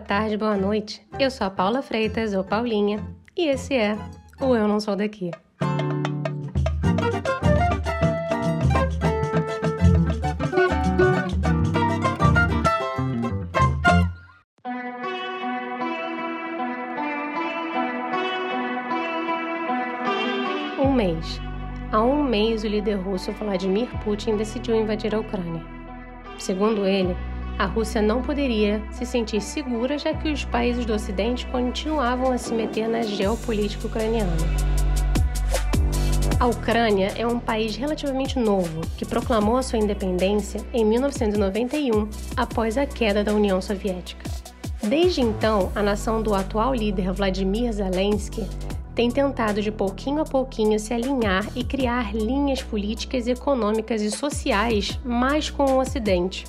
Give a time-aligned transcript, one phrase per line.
[0.00, 1.06] boa tarde, boa noite.
[1.18, 3.04] Eu sou a Paula Freitas, ou Paulinha,
[3.36, 3.98] e esse é
[4.40, 5.30] o Eu Não Sou Daqui.
[20.78, 21.38] Um mês.
[21.92, 25.62] Há um mês, o líder russo Vladimir Putin decidiu invadir a Ucrânia.
[26.38, 27.14] Segundo ele,
[27.60, 32.38] a Rússia não poderia se sentir segura já que os países do Ocidente continuavam a
[32.38, 34.32] se meter na geopolítica ucraniana.
[36.38, 42.86] A Ucrânia é um país relativamente novo que proclamou sua independência em 1991, após a
[42.86, 44.24] queda da União Soviética.
[44.82, 48.46] Desde então, a nação do atual líder Vladimir Zelensky
[48.94, 54.98] tem tentado de pouquinho a pouquinho se alinhar e criar linhas políticas, econômicas e sociais
[55.04, 56.46] mais com o Ocidente.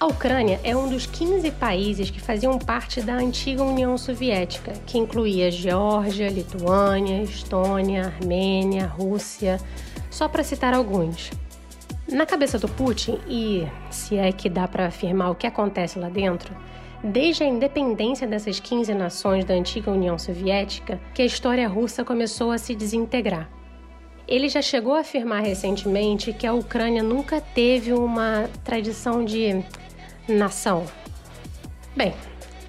[0.00, 4.96] A Ucrânia é um dos 15 países que faziam parte da antiga União Soviética, que
[4.96, 9.58] incluía Geórgia, Lituânia, Estônia, Armênia, Rússia,
[10.08, 11.32] só para citar alguns.
[12.06, 16.08] Na cabeça do Putin, e se é que dá para afirmar o que acontece lá
[16.08, 16.56] dentro,
[17.02, 22.52] desde a independência dessas 15 nações da antiga União Soviética que a história russa começou
[22.52, 23.50] a se desintegrar.
[24.28, 29.64] Ele já chegou a afirmar recentemente que a Ucrânia nunca teve uma tradição de
[30.28, 30.84] nação?
[31.96, 32.14] Bem,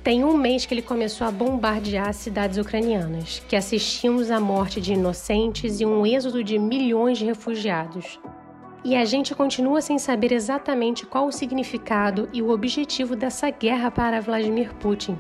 [0.02, 4.94] tem um mês que ele começou a bombardear cidades ucranianas, que assistimos à morte de
[4.94, 8.20] inocentes e um êxodo de milhões de refugiados.
[8.84, 13.92] E a gente continua sem saber exatamente qual o significado e o objetivo dessa guerra
[13.92, 15.18] para Vladimir Putin.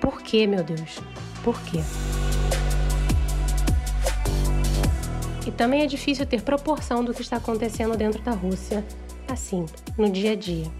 [0.00, 1.00] Por quê, meu Deus?
[1.42, 1.80] Por quê?
[5.46, 8.84] E também é difícil ter proporção do que está acontecendo dentro da Rússia,
[9.26, 9.64] assim,
[9.96, 10.70] no dia a dia.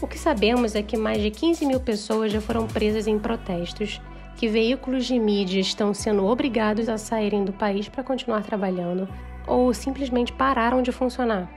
[0.00, 4.00] O que sabemos é que mais de 15 mil pessoas já foram presas em protestos,
[4.36, 9.08] que veículos de mídia estão sendo obrigados a saírem do país para continuar trabalhando
[9.46, 11.50] ou simplesmente pararam de funcionar.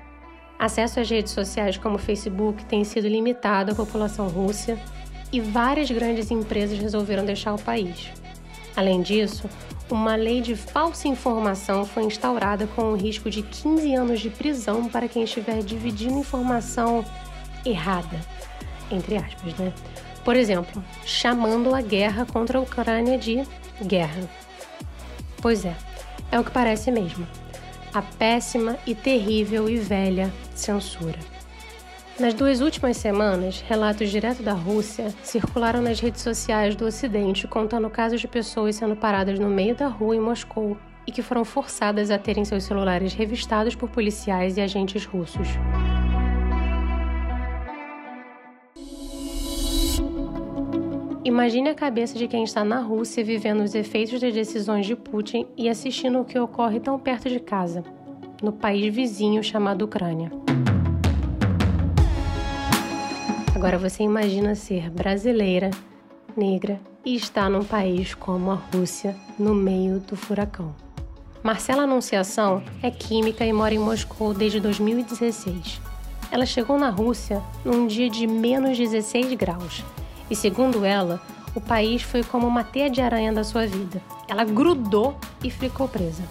[0.57, 4.79] Acesso às redes sociais como Facebook tem sido limitado à população russa
[5.33, 8.09] e várias grandes empresas resolveram deixar o país.
[8.75, 9.49] Além disso,
[9.89, 14.87] uma lei de falsa informação foi instaurada com o risco de 15 anos de prisão
[14.87, 17.03] para quem estiver dividindo informação
[17.65, 18.19] errada,
[18.91, 19.73] entre aspas, né?
[20.23, 23.43] Por exemplo, chamando a guerra contra a Ucrânia de
[23.83, 24.29] guerra.
[25.41, 25.75] Pois é,
[26.31, 27.25] é o que parece mesmo.
[27.93, 31.17] A péssima e terrível e velha censura.
[32.19, 37.89] Nas duas últimas semanas, relatos direto da Rússia circularam nas redes sociais do Ocidente contando
[37.89, 40.77] casos de pessoas sendo paradas no meio da rua em Moscou
[41.07, 45.47] e que foram forçadas a terem seus celulares revistados por policiais e agentes russos.
[51.29, 55.45] Imagine a cabeça de quem está na Rússia vivendo os efeitos das decisões de Putin
[55.55, 57.83] e assistindo o que ocorre tão perto de casa,
[58.41, 60.31] no país vizinho chamado Ucrânia.
[63.55, 65.69] Agora você imagina ser brasileira,
[66.35, 70.73] negra e estar num país como a Rússia, no meio do furacão.
[71.43, 75.79] Marcela Anunciação é química e mora em Moscou desde 2016.
[76.31, 79.85] Ela chegou na Rússia num dia de menos 16 graus
[80.29, 81.21] e segundo ela,
[81.55, 84.01] o país foi como uma teia de aranha da sua vida.
[84.27, 86.23] Ela grudou e ficou presa.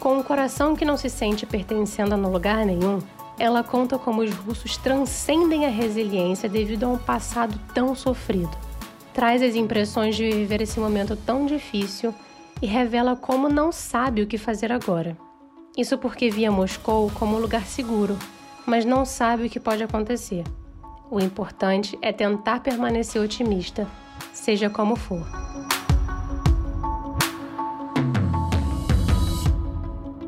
[0.00, 2.98] Com um coração que não se sente pertencendo a lugar nenhum,
[3.38, 8.50] ela conta como os russos transcendem a resiliência devido a um passado tão sofrido.
[9.14, 12.12] Traz as impressões de viver esse momento tão difícil
[12.60, 15.16] e revela como não sabe o que fazer agora.
[15.76, 18.18] Isso porque via Moscou como um lugar seguro,
[18.66, 20.44] mas não sabe o que pode acontecer.
[21.10, 23.86] O importante é tentar permanecer otimista,
[24.34, 25.26] seja como for.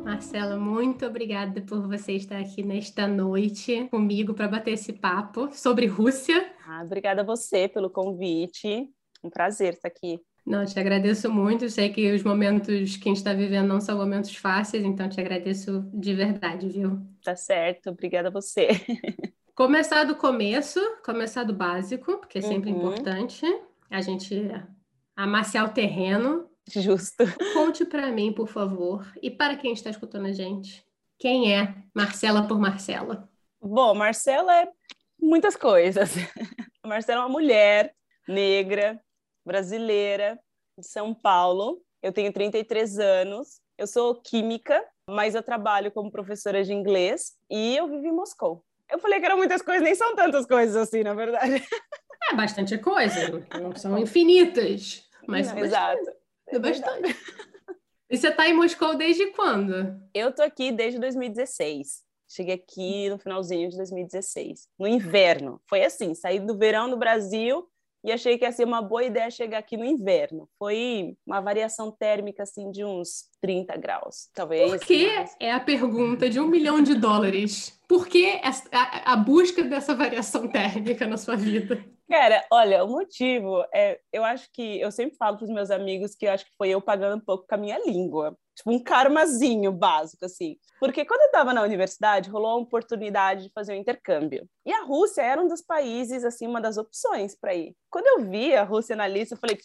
[0.03, 5.85] Marcela, muito obrigada por você estar aqui nesta noite comigo para bater esse papo sobre
[5.85, 6.51] Rússia.
[6.67, 8.89] Ah, obrigada a você pelo convite.
[9.23, 10.19] Um prazer estar aqui.
[10.47, 11.69] Não, te agradeço muito.
[11.69, 15.21] Sei que os momentos que a gente está vivendo não são momentos fáceis, então te
[15.21, 16.99] agradeço de verdade, viu?
[17.23, 18.69] Tá certo, obrigada a você.
[19.61, 22.79] Começar do começo, começar do básico, porque é sempre uhum.
[22.79, 23.45] importante
[23.91, 24.35] a gente
[25.15, 26.49] amaciar o terreno.
[26.67, 27.25] Justo.
[27.53, 30.83] Conte para mim, por favor, e para quem está escutando a gente,
[31.19, 33.29] quem é Marcela por Marcela?
[33.61, 34.73] Bom, Marcela é
[35.21, 36.15] muitas coisas.
[36.83, 37.95] Marcela é uma mulher
[38.27, 38.99] negra,
[39.45, 40.41] brasileira,
[40.79, 41.83] de São Paulo.
[42.03, 43.61] Eu tenho 33 anos.
[43.77, 48.65] Eu sou química, mas eu trabalho como professora de inglês e eu vivo em Moscou.
[48.91, 51.63] Eu falei que eram muitas coisas, nem são tantas coisas assim, na verdade.
[52.31, 56.13] É bastante coisa, não são infinitas, mas não, exato.
[56.47, 57.17] É bastante.
[58.09, 60.01] E você está em Moscou desde quando?
[60.15, 62.05] Eu tô aqui desde 2016.
[62.29, 65.61] Cheguei aqui no finalzinho de 2016, no inverno.
[65.67, 67.67] Foi assim, saí do verão no Brasil
[68.03, 70.49] e achei que ia ser uma boa ideia chegar aqui no inverno.
[70.59, 74.71] Foi uma variação térmica assim de uns 30 graus, talvez.
[74.71, 75.09] Por que
[75.39, 77.79] é a pergunta de um milhão de dólares?
[77.89, 78.41] Por que
[78.73, 81.85] a, a busca dessa variação térmica na sua vida?
[82.09, 86.17] Cara, olha, o motivo é, eu acho que eu sempre falo para os meus amigos
[86.17, 88.83] que eu acho que foi eu pagando um pouco com a minha língua, tipo um
[88.83, 90.57] karmazinho básico assim.
[90.79, 94.49] Porque quando eu estava na universidade, rolou a oportunidade de fazer um intercâmbio.
[94.65, 97.75] E a Rússia era um dos países assim, uma das opções para ir.
[97.91, 99.59] Quando eu vi a Rússia na lista, eu falei,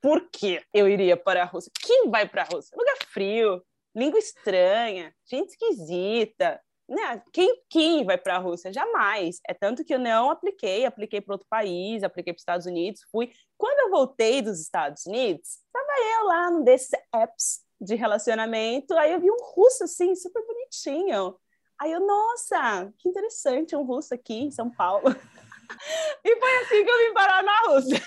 [0.00, 1.70] por que eu iria para a Rússia?
[1.80, 2.76] Quem vai para a Rússia?
[2.76, 3.62] Lugar frio,
[3.94, 8.72] língua estranha, gente esquisita né, quem, quem vai para a Rússia?
[8.72, 9.40] Jamais.
[9.46, 13.02] É tanto que eu não apliquei, apliquei para outro país, apliquei para os Estados Unidos,
[13.12, 13.30] fui.
[13.58, 19.12] Quando eu voltei dos Estados Unidos, estava eu lá num desses apps de relacionamento, aí
[19.12, 21.36] eu vi um russo assim, super bonitinho.
[21.80, 25.04] Aí eu, nossa, que interessante, um russo aqui em São Paulo.
[26.24, 28.02] e foi assim que eu vim parar na Rússia.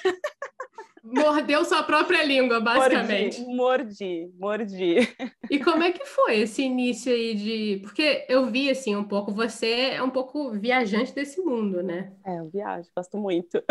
[1.04, 3.42] Mordeu sua própria língua, basicamente.
[3.42, 5.16] Mordi, mordi, mordi.
[5.50, 7.80] E como é que foi esse início aí de.
[7.82, 12.14] Porque eu vi, assim, um pouco, você é um pouco viajante desse mundo, né?
[12.26, 13.64] É, eu viajo, gosto muito.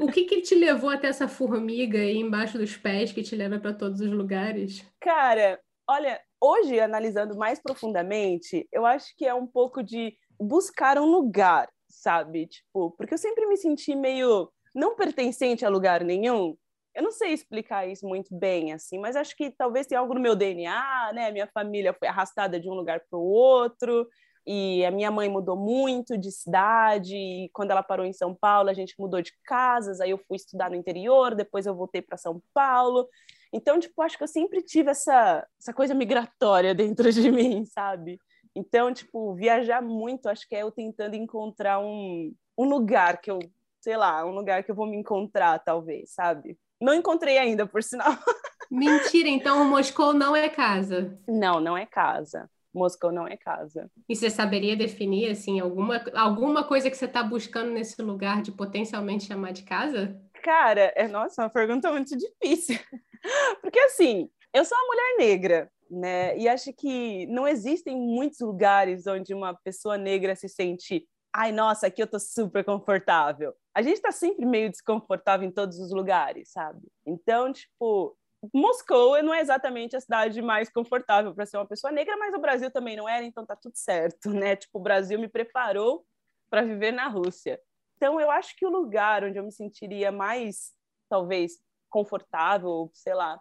[0.00, 3.58] O que que te levou até essa formiga aí embaixo dos pés que te leva
[3.58, 4.84] para todos os lugares?
[5.00, 11.06] Cara, olha, hoje, analisando mais profundamente, eu acho que é um pouco de buscar um
[11.06, 12.46] lugar, sabe?
[12.46, 16.56] Tipo, porque eu sempre me senti meio não pertencente a lugar nenhum.
[16.94, 20.20] Eu não sei explicar isso muito bem, assim, mas acho que talvez tenha algo no
[20.20, 21.30] meu DNA, né?
[21.32, 24.06] Minha família foi arrastada de um lugar para o outro,
[24.46, 28.68] e a minha mãe mudou muito de cidade, e quando ela parou em São Paulo,
[28.68, 32.18] a gente mudou de casas, aí eu fui estudar no interior, depois eu voltei para
[32.18, 33.08] São Paulo.
[33.52, 38.18] Então, tipo, acho que eu sempre tive essa, essa coisa migratória dentro de mim, sabe?
[38.54, 43.38] Então, tipo, viajar muito, acho que é eu tentando encontrar um, um lugar que eu
[43.84, 46.58] sei lá, um lugar que eu vou me encontrar, talvez, sabe?
[46.80, 48.08] Não encontrei ainda, por sinal.
[48.70, 51.18] Mentira, então Moscou não é casa.
[51.28, 52.50] Não, não é casa.
[52.72, 53.90] Moscou não é casa.
[54.08, 58.50] E você saberia definir, assim, alguma, alguma coisa que você está buscando nesse lugar de
[58.50, 60.18] potencialmente chamar de casa?
[60.42, 62.78] Cara, é, nossa, uma pergunta muito difícil.
[63.60, 66.38] Porque, assim, eu sou uma mulher negra, né?
[66.38, 71.88] E acho que não existem muitos lugares onde uma pessoa negra se sente ai, nossa,
[71.88, 73.54] aqui eu tô super confortável.
[73.74, 76.80] A gente tá sempre meio desconfortável em todos os lugares, sabe?
[77.04, 78.16] Então, tipo,
[78.52, 82.38] Moscou não é exatamente a cidade mais confortável para ser uma pessoa negra, mas o
[82.40, 84.54] Brasil também não era, então tá tudo certo, né?
[84.54, 86.06] Tipo, o Brasil me preparou
[86.48, 87.60] para viver na Rússia.
[87.96, 90.72] Então, eu acho que o lugar onde eu me sentiria mais,
[91.08, 91.54] talvez,
[91.90, 93.40] confortável, sei lá,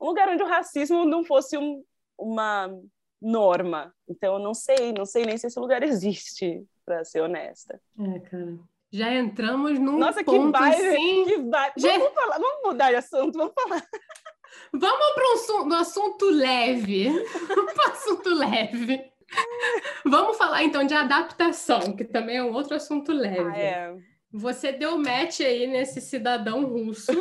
[0.00, 1.84] um lugar onde o racismo não fosse um,
[2.16, 2.68] uma
[3.20, 3.92] norma.
[4.08, 7.80] Então, eu não sei, não sei nem se esse lugar existe para ser honesta.
[7.98, 8.58] É, cara.
[8.90, 11.24] Já entramos num Nossa, ponto que vibe, assim...
[11.24, 11.72] que vibe.
[11.78, 11.98] Já...
[11.98, 13.86] Vamos, falar, vamos mudar de assunto, vamos falar.
[14.70, 17.10] Vamos para um, um assunto leve.
[17.46, 19.12] Para um assunto leve.
[20.04, 23.50] Vamos falar então de adaptação, que também é um outro assunto leve.
[23.50, 23.96] Ah, é.
[24.30, 27.12] Você deu match aí nesse cidadão russo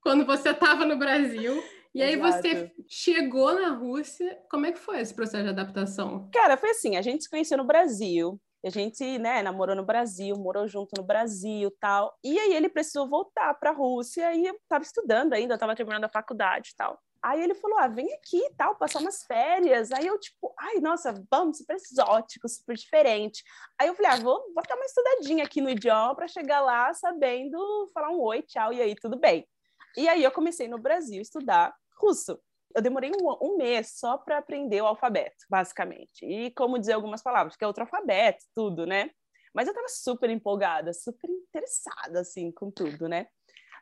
[0.00, 1.62] quando você estava no Brasil.
[1.94, 2.16] E aí Exato.
[2.16, 6.32] você chegou na Rússia, como é que foi esse processo de adaptação?
[6.32, 10.36] Cara, foi assim, a gente se conheceu no Brasil, a gente, né, namorou no Brasil,
[10.36, 12.12] morou junto no Brasil, tal.
[12.24, 16.04] E aí ele precisou voltar para a Rússia e eu estava estudando ainda, estava terminando
[16.04, 16.98] a faculdade, tal.
[17.22, 19.92] Aí ele falou: "Ah, vem aqui, tal, passar umas férias".
[19.92, 23.42] Aí eu tipo: "Ai, nossa, vamos, super exótico, super diferente".
[23.80, 26.92] Aí eu falei: "Ah, vou, vou dar uma estudadinha aqui no idioma para chegar lá
[26.94, 27.58] sabendo
[27.94, 29.46] falar um oi, tchau e aí tudo bem".
[29.96, 32.40] E aí eu comecei no Brasil estudar russo.
[32.74, 36.24] Eu demorei um, um mês só para aprender o alfabeto, basicamente.
[36.24, 39.10] E como dizer algumas palavras, que é outro alfabeto, tudo, né?
[39.54, 43.28] Mas eu estava super empolgada, super interessada, assim, com tudo, né?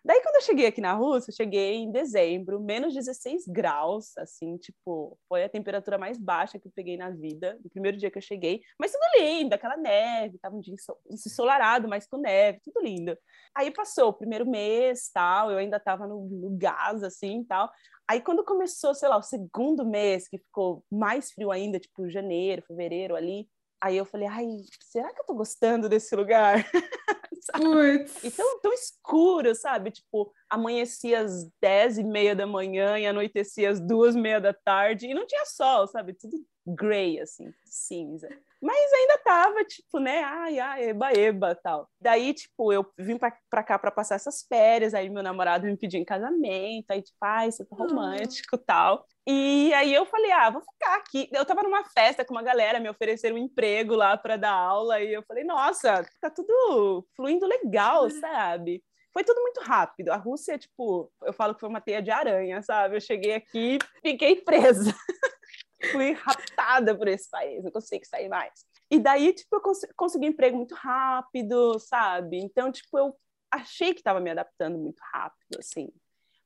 [0.04, 4.56] Daí, quando eu cheguei aqui na Rússia, eu cheguei em dezembro, menos 16 graus, assim,
[4.56, 8.18] tipo, foi a temperatura mais baixa que eu peguei na vida, no primeiro dia que
[8.18, 8.62] eu cheguei.
[8.76, 10.74] Mas tudo lindo, aquela neve, tava um dia
[11.08, 13.16] ensolarado, mas com neve, tudo lindo.
[13.54, 17.70] Aí passou o primeiro mês, tal, eu ainda tava no, no gás, assim, tal.
[18.08, 22.64] Aí quando começou, sei lá, o segundo mês, que ficou mais frio ainda, tipo janeiro,
[22.66, 23.48] fevereiro ali,
[23.80, 24.46] aí eu falei, ai,
[24.80, 26.64] será que eu tô gostando desse lugar?
[28.22, 29.90] e tão, tão escuro, sabe?
[29.90, 34.52] Tipo, amanhecia às dez e meia da manhã e anoitecia às duas e meia da
[34.52, 36.14] tarde e não tinha sol, sabe?
[36.14, 38.28] Tudo gray, assim, cinza.
[38.62, 40.22] Mas ainda tava, tipo, né?
[40.22, 41.88] Ai, ai, eba, eba, tal.
[42.00, 45.76] Daí, tipo, eu vim pra, pra cá pra passar essas férias, aí meu namorado me
[45.76, 49.04] pediu em casamento, aí, tipo, ai, isso é romântico, tal.
[49.26, 51.28] E aí eu falei, ah, vou ficar aqui.
[51.32, 55.00] Eu tava numa festa com uma galera, me ofereceram um emprego lá para dar aula,
[55.00, 58.80] e eu falei, nossa, tá tudo fluindo legal, sabe?
[59.12, 60.10] Foi tudo muito rápido.
[60.10, 62.96] A Rússia, tipo, eu falo que foi uma teia de aranha, sabe?
[62.96, 64.94] Eu cheguei aqui, fiquei presa.
[65.90, 68.64] Fui raptada por esse país, não consigo sair mais.
[68.90, 72.38] E daí, tipo, eu cons consegui emprego muito rápido, sabe?
[72.38, 73.16] Então, tipo, eu
[73.50, 75.88] achei que estava me adaptando muito rápido, assim.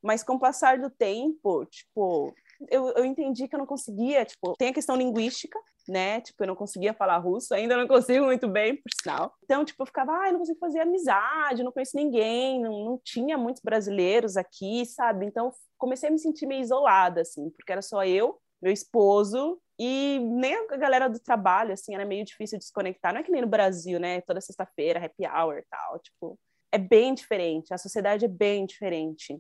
[0.03, 2.33] Mas com o passar do tempo, tipo,
[2.71, 6.21] eu, eu entendi que eu não conseguia, tipo, tem a questão linguística, né?
[6.21, 9.35] Tipo, eu não conseguia falar russo, ainda não consigo muito bem, por sinal.
[9.43, 13.37] Então, tipo, eu ficava, ah, não consigo fazer amizade, não conheço ninguém, não, não tinha
[13.37, 15.27] muitos brasileiros aqui, sabe?
[15.27, 20.19] Então, comecei a me sentir meio isolada, assim, porque era só eu, meu esposo e
[20.21, 23.13] nem a galera do trabalho, assim, era meio difícil de desconectar.
[23.13, 24.21] Não é que nem no Brasil, né?
[24.23, 26.39] Toda sexta-feira, happy hour e tal, tipo,
[26.73, 29.39] é bem diferente, a sociedade é bem diferente.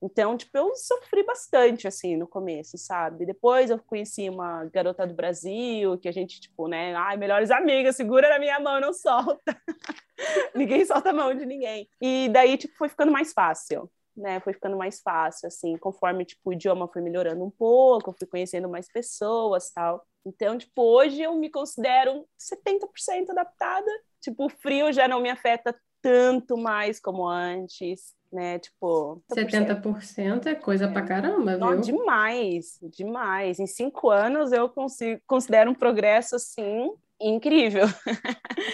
[0.00, 3.26] Então, tipo, eu sofri bastante, assim, no começo, sabe?
[3.26, 6.94] Depois eu conheci uma garota do Brasil, que a gente, tipo, né?
[6.94, 9.60] Ai, melhores amigas, segura na minha mão, não solta.
[10.54, 11.88] ninguém solta a mão de ninguém.
[12.00, 14.40] E daí, tipo, foi ficando mais fácil, né?
[14.40, 18.26] Foi ficando mais fácil, assim, conforme, tipo, o idioma foi melhorando um pouco, eu fui
[18.26, 20.04] conhecendo mais pessoas, tal.
[20.26, 23.90] Então, tipo, hoje eu me considero 70% adaptada.
[24.20, 28.58] Tipo, o frio já não me afeta tanto mais como antes né?
[28.58, 29.22] Tipo.
[29.32, 30.92] 70% é coisa é.
[30.92, 31.60] pra caramba, viu?
[31.60, 33.58] Não, demais, demais.
[33.58, 37.86] Em cinco anos eu consigo, considero um progresso assim incrível.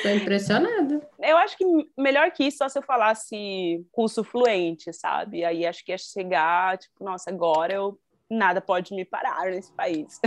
[0.02, 1.06] Tô impressionada.
[1.18, 1.64] Eu acho que
[1.96, 5.44] melhor que isso só se eu falasse curso fluente, sabe?
[5.44, 7.98] Aí acho que ia chegar, tipo, nossa, agora eu
[8.30, 10.20] nada pode me parar nesse país.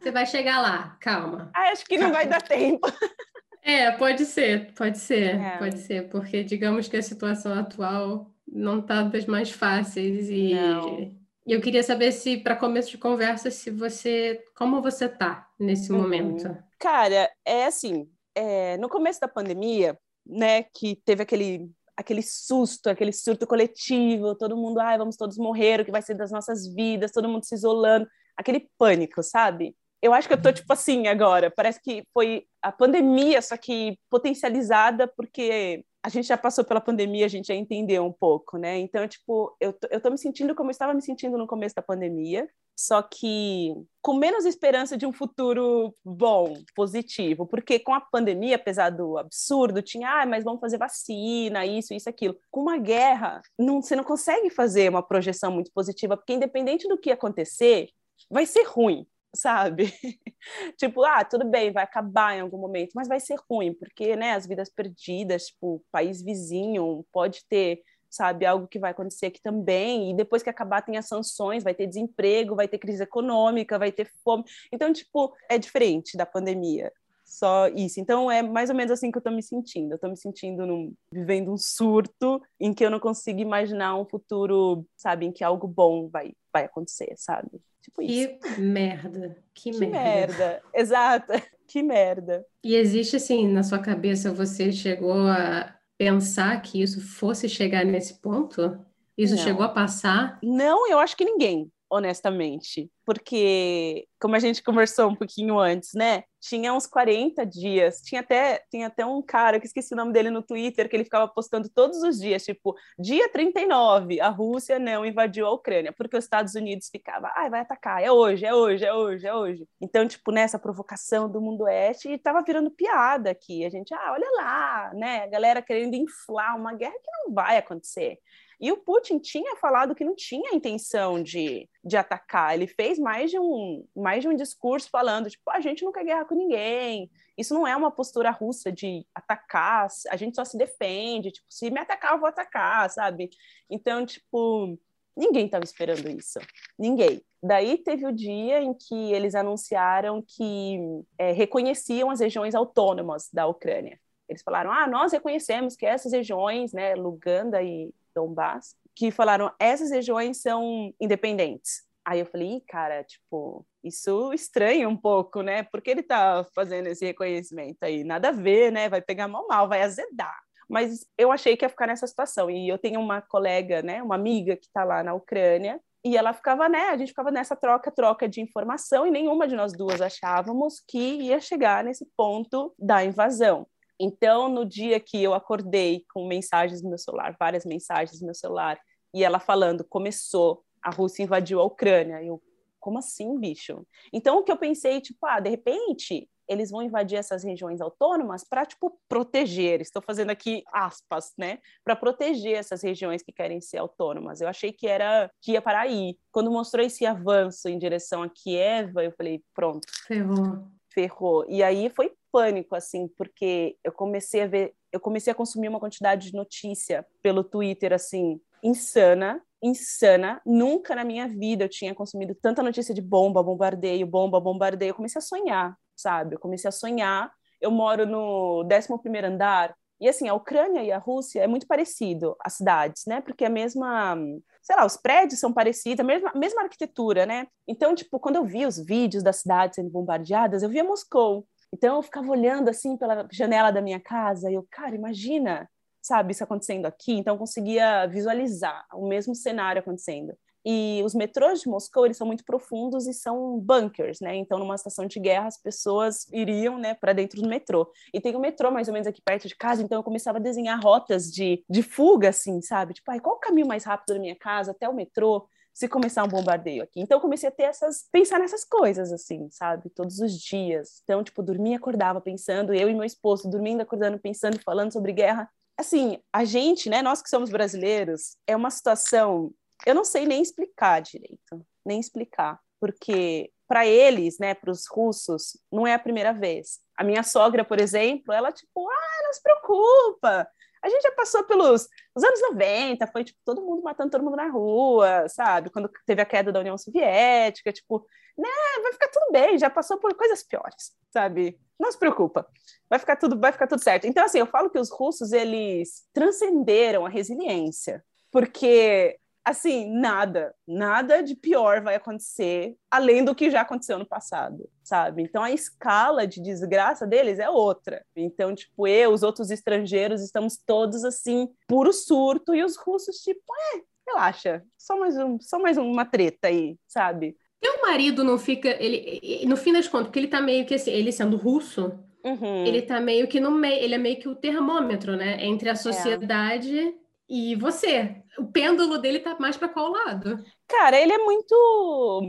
[0.00, 1.50] Você vai chegar lá, calma.
[1.54, 2.86] Ah, acho que não vai dar tempo.
[3.66, 5.56] É, pode ser, pode ser, é.
[5.56, 11.14] pode ser, porque digamos que a situação atual não está das mais fáceis e não.
[11.46, 16.02] eu queria saber se para começo de conversa se você como você tá nesse uhum.
[16.02, 16.54] momento.
[16.84, 23.10] Cara, é assim, é, no começo da pandemia, né, que teve aquele aquele susto, aquele
[23.10, 27.10] surto coletivo, todo mundo, ai, vamos todos morrer, o que vai ser das nossas vidas,
[27.10, 29.74] todo mundo se isolando, aquele pânico, sabe?
[30.02, 33.98] Eu acho que eu tô tipo assim agora, parece que foi a pandemia, só que
[34.10, 38.76] potencializada porque a gente já passou pela pandemia, a gente já entendeu um pouco, né?
[38.76, 41.74] Então, tipo, eu tô, eu tô me sentindo como eu estava me sentindo no começo
[41.74, 48.00] da pandemia, só que com menos esperança de um futuro bom, positivo, porque com a
[48.00, 52.36] pandemia, apesar do absurdo, tinha, ah, mas vamos fazer vacina, isso, isso, aquilo.
[52.50, 56.98] Com uma guerra, não, você não consegue fazer uma projeção muito positiva, porque independente do
[56.98, 57.88] que acontecer,
[58.30, 59.92] vai ser ruim sabe?
[60.78, 64.32] tipo, ah, tudo bem, vai acabar em algum momento, mas vai ser ruim, porque, né,
[64.32, 67.82] as vidas perdidas, tipo, país vizinho, pode ter,
[68.14, 71.74] sabe, algo que vai acontecer aqui também, e depois que acabar tem as sanções, vai
[71.74, 74.44] ter desemprego, vai ter crise econômica, vai ter fome.
[74.72, 76.92] Então, tipo, é diferente da pandemia.
[77.24, 77.98] Só isso.
[77.98, 79.92] Então é mais ou menos assim que eu tô me sentindo.
[79.92, 84.04] Eu tô me sentindo num, vivendo um surto em que eu não consigo imaginar um
[84.04, 87.50] futuro, sabe, em que algo bom vai, vai acontecer, sabe?
[87.80, 88.38] Tipo isso.
[88.38, 89.36] Que merda.
[89.54, 90.36] Que, que merda.
[90.36, 90.62] merda.
[90.72, 91.32] Exato.
[91.66, 92.46] Que merda.
[92.62, 98.20] E existe assim, na sua cabeça, você chegou a pensar que isso fosse chegar nesse
[98.20, 98.78] ponto?
[99.16, 99.42] Isso não.
[99.42, 100.38] chegou a passar?
[100.42, 102.90] Não, eu acho que ninguém honestamente.
[103.04, 106.24] Porque, como a gente conversou um pouquinho antes, né?
[106.40, 108.00] Tinha uns 40 dias.
[108.00, 111.04] Tinha até, tinha até um cara, que esqueci o nome dele no Twitter, que ele
[111.04, 116.16] ficava postando todos os dias, tipo, dia 39, a Rússia não invadiu a Ucrânia, porque
[116.16, 119.34] os Estados Unidos ficava, ai, ah, vai atacar, é hoje, é hoje, é hoje, é
[119.34, 119.68] hoje.
[119.80, 123.64] Então, tipo, nessa provocação do mundo oeste, e tava virando piada aqui.
[123.64, 125.22] A gente, ah, olha lá, né?
[125.24, 128.18] A galera querendo inflar uma guerra que não vai acontecer.
[128.60, 132.54] E o Putin tinha falado que não tinha intenção de, de atacar.
[132.54, 136.04] Ele fez mais de, um, mais de um discurso falando, tipo, a gente não quer
[136.04, 137.10] guerra com ninguém.
[137.36, 141.32] Isso não é uma postura russa de atacar, a gente só se defende.
[141.32, 143.30] Tipo, se me atacar, eu vou atacar, sabe?
[143.68, 144.78] Então, tipo,
[145.16, 146.38] ninguém estava esperando isso.
[146.78, 147.20] Ninguém.
[147.42, 150.78] Daí teve o dia em que eles anunciaram que
[151.18, 154.00] é, reconheciam as regiões autônomas da Ucrânia.
[154.28, 159.90] Eles falaram: ah, nós reconhecemos que essas regiões, né, Luganda e Donbass, que falaram essas
[159.90, 161.82] regiões são independentes.
[162.06, 165.62] Aí eu falei, cara, tipo, isso estranha um pouco, né?
[165.62, 168.04] Por que ele tá fazendo esse reconhecimento aí?
[168.04, 168.88] Nada a ver, né?
[168.88, 170.38] Vai pegar mal mal, vai azedar.
[170.68, 172.50] Mas eu achei que ia ficar nessa situação.
[172.50, 176.34] E eu tenho uma colega, né, uma amiga que está lá na Ucrânia, e ela
[176.34, 180.82] ficava, né, a gente ficava nessa troca-troca de informação e nenhuma de nós duas achávamos
[180.86, 183.66] que ia chegar nesse ponto da invasão.
[183.98, 188.34] Então, no dia que eu acordei com mensagens no meu celular, várias mensagens no meu
[188.34, 188.78] celular,
[189.12, 192.42] e ela falando, começou, a Rússia invadiu a Ucrânia, eu,
[192.80, 193.86] como assim, bicho?
[194.12, 198.44] Então, o que eu pensei, tipo, ah, de repente, eles vão invadir essas regiões autônomas
[198.44, 199.80] para, tipo, proteger.
[199.80, 201.58] Estou fazendo aqui aspas, né?
[201.82, 204.40] Para proteger essas regiões que querem ser autônomas.
[204.40, 206.18] Eu achei que era que ia para aí.
[206.30, 209.86] Quando mostrou esse avanço em direção a Kiev, eu falei, pronto.
[210.06, 210.66] Ferrou.
[210.92, 211.46] Ferrou.
[211.48, 215.78] E aí foi pânico, assim, porque eu comecei a ver, eu comecei a consumir uma
[215.78, 220.40] quantidade de notícia pelo Twitter, assim, insana, insana.
[220.44, 224.90] Nunca na minha vida eu tinha consumido tanta notícia de bomba, bombardeio, bomba, bombardeio.
[224.90, 226.34] Eu comecei a sonhar sabe?
[226.34, 227.32] Eu comecei a sonhar.
[227.60, 229.74] Eu moro no 11 andar.
[230.00, 233.20] E assim, a Ucrânia e a Rússia é muito parecido, as cidades, né?
[233.20, 234.16] Porque a mesma,
[234.60, 237.46] sei lá, os prédios são parecidos, a mesma, a mesma arquitetura, né?
[237.66, 241.46] Então, tipo, quando eu via os vídeos das cidades sendo bombardeadas, eu via Moscou.
[241.74, 245.68] Então, eu ficava olhando assim pela janela da minha casa e eu, cara, imagina,
[246.00, 247.12] sabe, isso acontecendo aqui.
[247.14, 250.32] Então, eu conseguia visualizar o mesmo cenário acontecendo.
[250.64, 254.36] E os metrôs de Moscou, eles são muito profundos e são bunkers, né?
[254.36, 257.90] Então, numa estação de guerra, as pessoas iriam, né, para dentro do metrô.
[258.14, 260.40] E tem um metrô mais ou menos aqui perto de casa, então eu começava a
[260.40, 262.94] desenhar rotas de, de fuga, assim, sabe?
[262.94, 265.46] Tipo, ai, qual o caminho mais rápido da minha casa até o metrô?
[265.74, 267.00] Se começar um bombardeio aqui.
[267.00, 269.90] Então comecei a ter essas pensar nessas coisas assim, sabe?
[269.90, 271.00] Todos os dias.
[271.02, 275.50] Então, tipo, dormia acordava pensando, eu e meu esposo dormindo, acordando, pensando falando sobre guerra.
[275.76, 279.52] Assim, a gente, né, nós que somos brasileiros, é uma situação
[279.86, 285.58] eu não sei nem explicar direito, nem explicar, porque para eles, né, para os russos,
[285.72, 286.78] não é a primeira vez.
[286.96, 290.48] A minha sogra, por exemplo, ela tipo, ah, não se preocupa.
[290.84, 294.36] A gente já passou pelos os anos 90, foi tipo todo mundo matando todo mundo
[294.36, 295.70] na rua, sabe?
[295.70, 298.48] Quando teve a queda da União Soviética, tipo, né,
[298.82, 301.58] vai ficar tudo bem, já passou por coisas piores, sabe?
[301.80, 302.46] Não se preocupa.
[302.90, 304.06] Vai ficar tudo, vai ficar tudo certo.
[304.06, 311.22] Então assim, eu falo que os russos eles transcenderam a resiliência, porque assim, nada, nada
[311.22, 315.22] de pior vai acontecer além do que já aconteceu no passado, sabe?
[315.22, 318.04] Então a escala de desgraça deles é outra.
[318.16, 323.42] Então, tipo, eu, os outros estrangeiros, estamos todos assim, puro surto, e os russos, tipo,
[323.74, 327.36] é, relaxa, só mais, um, só mais uma treta aí, sabe?
[327.60, 330.90] Teu marido não fica, ele, no fim das contas, porque ele tá meio que assim,
[330.90, 331.92] ele sendo russo,
[332.24, 332.64] uhum.
[332.64, 335.44] ele tá meio que no meio, ele é meio que o termômetro, né?
[335.44, 335.76] Entre a é.
[335.76, 337.03] sociedade é.
[337.28, 340.42] E você o pêndulo dele tá mais para qual lado?
[340.68, 342.22] Cara, ele é muito.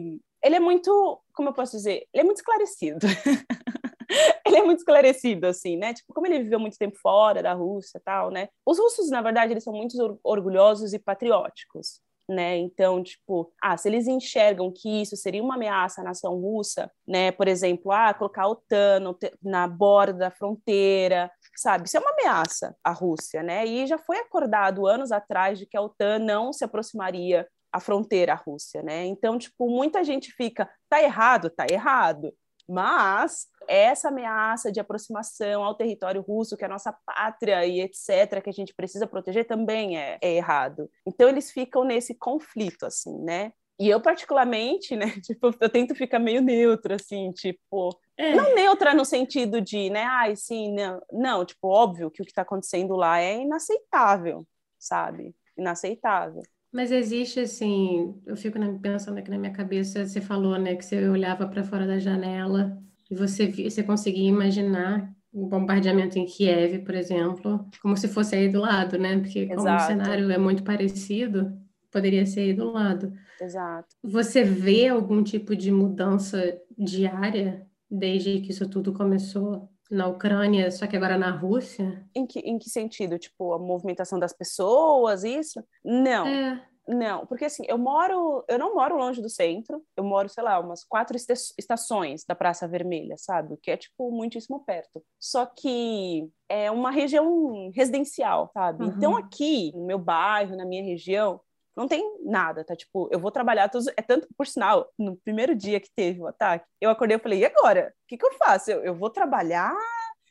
[0.44, 1.22] Ele é muito.
[1.34, 2.08] Como eu posso dizer?
[2.14, 3.06] Ele é muito esclarecido.
[4.46, 5.94] ele é muito esclarecido, assim, né?
[5.94, 8.50] Tipo, como ele viveu muito tempo fora da Rússia tal, né?
[8.66, 12.58] Os russos, na verdade, eles são muito orgulhosos e patrióticos, né?
[12.58, 17.32] Então, tipo, ah, se eles enxergam que isso seria uma ameaça à nação russa, né?
[17.32, 21.88] Por exemplo, ah, colocar a OTAN na borda da fronteira, sabe?
[21.88, 23.66] Isso é uma ameaça à Rússia, né?
[23.66, 28.34] E já foi acordado anos atrás de que a OTAN não se aproximaria à fronteira
[28.34, 29.06] à Rússia, né?
[29.06, 32.34] Então, tipo, muita gente fica, tá errado, tá errado.
[32.68, 38.42] Mas essa ameaça de aproximação ao território russo, que é a nossa pátria e etc.,
[38.44, 40.90] que a gente precisa proteger, também é, é errado.
[41.06, 43.52] Então, eles ficam nesse conflito, assim, né?
[43.80, 48.36] E eu, particularmente, né, tipo, eu tento ficar meio neutra, assim, tipo, é.
[48.36, 52.32] não neutra no sentido de, né, ai, sim, não, não, tipo, óbvio que o que
[52.32, 54.46] está acontecendo lá é inaceitável,
[54.80, 55.36] sabe?
[55.58, 56.42] Inaceitável.
[56.72, 61.08] Mas existe, assim, eu fico pensando aqui na minha cabeça, você falou, né, que você
[61.08, 62.78] olhava para fora da janela
[63.10, 68.48] e você, você conseguia imaginar o bombardeamento em Kiev, por exemplo, como se fosse aí
[68.48, 69.18] do lado, né?
[69.20, 69.84] Porque como Exato.
[69.84, 71.52] o cenário é muito parecido,
[71.92, 73.12] poderia ser aí do lado.
[73.42, 73.96] Exato.
[74.02, 77.68] Você vê algum tipo de mudança diária
[77.98, 82.06] desde que isso tudo começou na Ucrânia, só que agora na Rússia?
[82.16, 83.20] Em que, em que sentido?
[83.20, 85.64] Tipo, a movimentação das pessoas, isso?
[85.84, 86.28] Não.
[86.28, 86.66] É.
[86.88, 90.60] Não, porque assim, eu moro, eu não moro longe do centro, eu moro, sei lá,
[90.60, 93.58] umas quatro estações da Praça Vermelha, sabe?
[93.58, 95.04] Que é, tipo, muitíssimo perto.
[95.20, 98.84] Só que é uma região residencial, sabe?
[98.84, 98.94] Uhum.
[98.96, 101.42] Então, aqui, no meu bairro, na minha região,
[101.76, 102.76] não tem nada, tá?
[102.76, 103.88] Tipo, eu vou trabalhar todos.
[103.98, 107.40] É tanto, por sinal, no primeiro dia que teve o ataque, eu acordei e falei,
[107.40, 107.94] e agora?
[108.04, 108.72] O que, que eu faço?
[108.72, 109.74] Eu, eu vou trabalhar?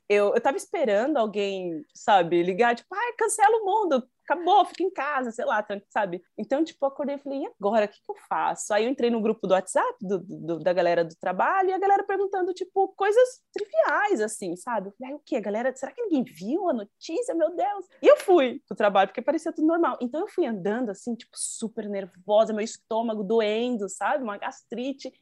[0.09, 4.91] Eu, eu tava esperando alguém, sabe, ligar, tipo, ai, cancela o mundo, acabou, fica em
[4.91, 6.23] casa, sei lá, sabe?
[6.37, 8.73] Então, tipo, acordei e falei, e agora, o que, que eu faço?
[8.73, 11.79] Aí eu entrei no grupo do WhatsApp do, do, da galera do trabalho e a
[11.79, 14.89] galera perguntando, tipo, coisas triviais, assim, sabe?
[14.89, 15.75] Eu falei, o quê, galera?
[15.77, 17.35] Será que ninguém viu a notícia?
[17.35, 17.87] Meu Deus!
[18.03, 19.99] E eu fui pro trabalho, porque parecia tudo normal.
[20.01, 24.25] Então eu fui andando, assim, tipo, super nervosa, meu estômago doendo, sabe?
[24.25, 25.13] Uma gastrite.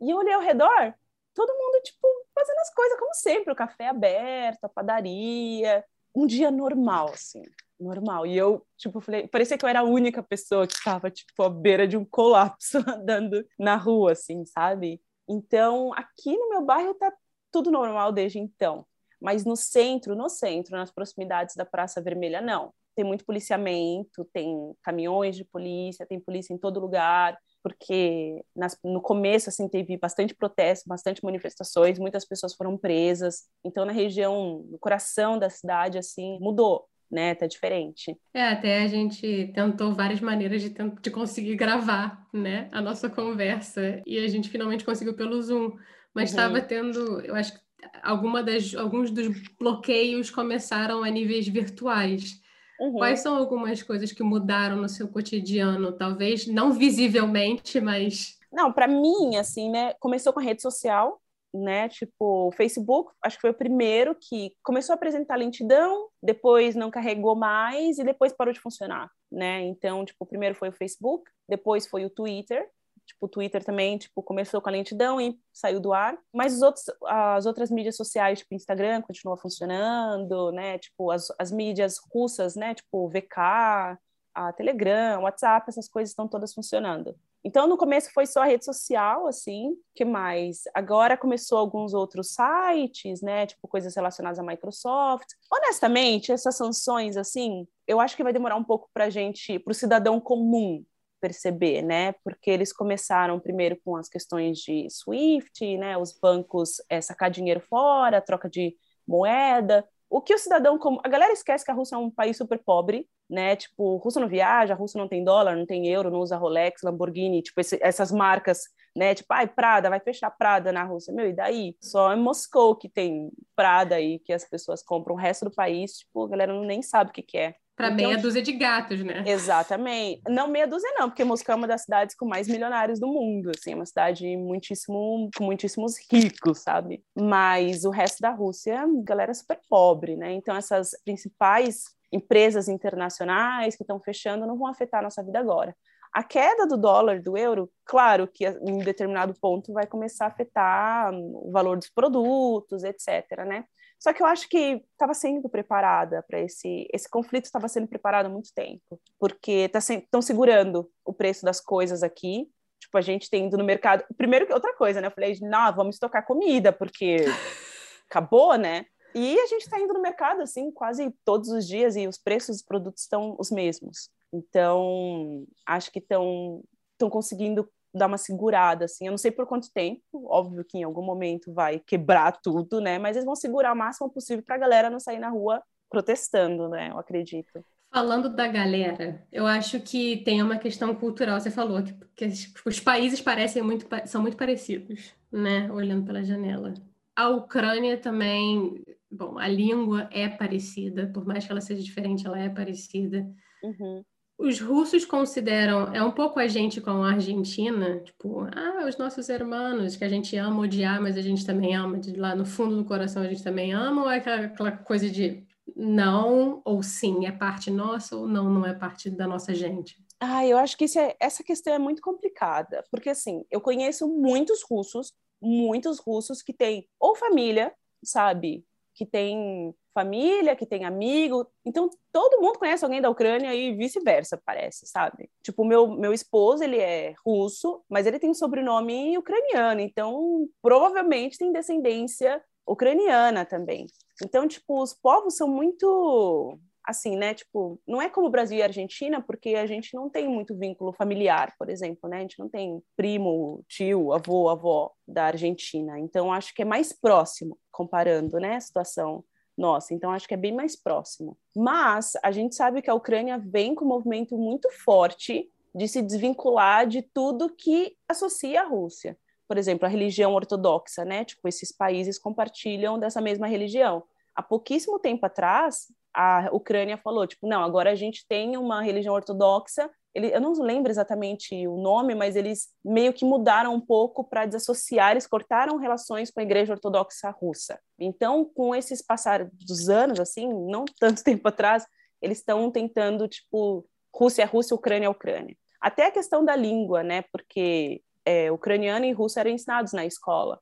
[0.00, 0.94] E eu olhei ao redor,
[1.34, 6.50] todo mundo, tipo, fazendo as coisas como sempre, o café aberto, a padaria, um dia
[6.50, 7.42] normal, assim,
[7.80, 8.26] normal.
[8.26, 11.48] E eu, tipo, falei, parecia que eu era a única pessoa que estava, tipo, à
[11.48, 15.00] beira de um colapso andando na rua, assim, sabe?
[15.28, 17.12] Então, aqui no meu bairro tá
[17.52, 18.86] tudo normal desde então.
[19.20, 22.72] Mas no centro, no centro, nas proximidades da Praça Vermelha, não.
[22.94, 29.00] Tem muito policiamento, tem caminhões de polícia, tem polícia em todo lugar porque nas, no
[29.00, 33.44] começo assim teve bastante protesto, bastante manifestações, muitas pessoas foram presas.
[33.64, 37.34] Então na região, no coração da cidade assim, mudou, né?
[37.34, 38.16] Tá diferente.
[38.34, 44.02] É, até a gente tentou várias maneiras de, de conseguir gravar, né, a nossa conversa
[44.06, 45.72] e a gente finalmente conseguiu pelo Zoom,
[46.14, 46.66] mas estava uhum.
[46.66, 47.60] tendo, eu acho que
[48.02, 52.40] alguma das alguns dos bloqueios começaram a níveis virtuais.
[52.80, 52.94] Uhum.
[52.94, 55.92] Quais são algumas coisas que mudaram no seu cotidiano?
[55.92, 58.38] Talvez não visivelmente, mas.
[58.52, 59.94] Não, para mim, assim, né?
[59.98, 61.20] Começou com a rede social,
[61.54, 61.88] né?
[61.88, 66.90] Tipo, o Facebook, acho que foi o primeiro que começou a apresentar lentidão, depois não
[66.90, 69.62] carregou mais e depois parou de funcionar, né?
[69.62, 72.68] Então, tipo, primeiro foi o Facebook, depois foi o Twitter,
[73.08, 76.18] Tipo, o Twitter também, tipo, começou com a lentidão e saiu do ar.
[76.32, 80.78] Mas os outros, as outras mídias sociais, tipo, Instagram, continua funcionando, né?
[80.78, 82.74] Tipo, as, as mídias russas, né?
[82.74, 83.98] Tipo, VK,
[84.34, 87.16] a Telegram, WhatsApp, essas coisas estão todas funcionando.
[87.48, 90.64] Então, no começo foi só a rede social, assim, que mais?
[90.74, 95.28] Agora começou alguns outros sites, né, tipo coisas relacionadas à Microsoft.
[95.50, 99.74] Honestamente, essas sanções, assim, eu acho que vai demorar um pouco para gente, para o
[99.74, 100.84] cidadão comum
[101.22, 102.12] perceber, né?
[102.22, 105.96] Porque eles começaram primeiro com as questões de SWIFT, né?
[105.96, 109.88] Os bancos é, sacar dinheiro fora, troca de moeda.
[110.10, 112.58] O que o cidadão como a galera esquece que a Rússia é um país super
[112.58, 113.56] pobre, né?
[113.56, 117.42] Tipo, Rússia não viaja, Rússia não tem dólar, não tem euro, não usa Rolex, Lamborghini,
[117.42, 118.62] tipo esse, essas marcas,
[118.96, 119.14] né?
[119.14, 121.12] Tipo, ai, Prada, vai fechar Prada na Rússia.
[121.12, 121.76] Meu, e daí?
[121.80, 125.14] Só em Moscou que tem Prada aí que as pessoas compram.
[125.14, 127.54] O resto do país, tipo, a galera nem sabe o que que é.
[127.78, 129.22] Para então, meia dúzia de gatos, né?
[129.24, 130.20] Exatamente.
[130.28, 133.52] Não meia dúzia não, porque Moscou é uma das cidades com mais milionários do mundo,
[133.56, 137.04] assim, é uma cidade muitíssimo, com muitíssimos ricos, sabe?
[137.16, 140.32] Mas o resto da Rússia, galera super pobre, né?
[140.32, 145.72] Então essas principais empresas internacionais que estão fechando não vão afetar a nossa vida agora.
[146.12, 150.28] A queda do dólar, do euro, claro que em um determinado ponto vai começar a
[150.28, 153.64] afetar o valor dos produtos, etc, né?
[153.98, 158.26] Só que eu acho que estava sendo preparada para esse esse conflito estava sendo preparado
[158.26, 162.48] há muito tempo, porque tá estão segurando o preço das coisas aqui.
[162.80, 164.04] Tipo, a gente tem indo no mercado.
[164.16, 165.08] Primeiro, outra coisa, né?
[165.08, 167.24] Eu falei, não, vamos estocar comida, porque
[168.08, 168.86] acabou, né?
[169.14, 172.56] E a gente está indo no mercado, assim, quase todos os dias e os preços
[172.56, 174.10] dos produtos estão os mesmos.
[174.32, 176.62] Então, acho que estão
[177.10, 179.06] conseguindo dar uma segurada, assim.
[179.06, 182.98] Eu não sei por quanto tempo, óbvio que em algum momento vai quebrar tudo, né?
[182.98, 186.68] Mas eles vão segurar o máximo possível para a galera não sair na rua protestando,
[186.68, 186.90] né?
[186.90, 187.64] Eu acredito.
[187.92, 191.40] Falando da galera, eu acho que tem uma questão cultural.
[191.40, 192.26] Você falou que, que
[192.66, 195.70] os países parecem muito, são muito parecidos, né?
[195.72, 196.74] Olhando pela janela.
[197.16, 202.38] A Ucrânia também, bom, a língua é parecida, por mais que ela seja diferente, ela
[202.38, 203.26] é parecida.
[203.62, 204.04] Uhum
[204.38, 209.28] os russos consideram, é um pouco a gente com a Argentina, tipo, ah, os nossos
[209.28, 212.76] irmãos, que a gente ama odiar, mas a gente também ama, de lá no fundo
[212.76, 217.26] do coração a gente também ama, ou é aquela, aquela coisa de não ou sim,
[217.26, 219.96] é parte nossa ou não, não é parte da nossa gente?
[220.20, 224.62] Ah, eu acho que é, essa questão é muito complicada, porque assim, eu conheço muitos
[224.62, 227.72] russos, muitos russos que têm ou família,
[228.04, 231.44] sabe, que tem família, que tem amigo.
[231.64, 235.28] Então, todo mundo conhece alguém da Ucrânia e vice-versa, parece, sabe?
[235.42, 239.80] Tipo, meu, meu esposo, ele é russo, mas ele tem um sobrenome ucraniano.
[239.80, 243.86] Então, provavelmente tem descendência ucraniana também.
[244.22, 247.34] Então, tipo, os povos são muito assim, né?
[247.34, 251.54] Tipo, não é como Brasil e Argentina, porque a gente não tem muito vínculo familiar,
[251.58, 252.18] por exemplo, né?
[252.18, 255.98] A gente não tem primo, tio, avô, avó da Argentina.
[255.98, 259.22] Então, acho que é mais próximo, comparando, né, a situação
[259.58, 259.92] nossa.
[259.92, 261.36] Então, acho que é bem mais próximo.
[261.54, 266.00] Mas a gente sabe que a Ucrânia vem com um movimento muito forte de se
[266.00, 269.18] desvincular de tudo que associa a Rússia.
[269.48, 271.24] Por exemplo, a religião ortodoxa, né?
[271.24, 274.04] Tipo, esses países compartilham dessa mesma religião.
[274.34, 279.14] Há pouquíssimo tempo atrás, a Ucrânia falou, tipo, não, agora a gente tem uma religião
[279.14, 284.24] ortodoxa, ele, eu não lembro exatamente o nome, mas eles meio que mudaram um pouco
[284.24, 287.78] para desassociar, eles cortaram relações com a Igreja Ortodoxa Russa.
[287.98, 291.86] Então, com esses passar dos anos, assim, não tanto tempo atrás,
[292.20, 295.56] eles estão tentando, tipo, Rússia é Rússia, Ucrânia é Ucrânia.
[295.80, 297.22] Até a questão da língua, né?
[297.30, 300.60] Porque é, ucraniano e russo eram ensinados na escola.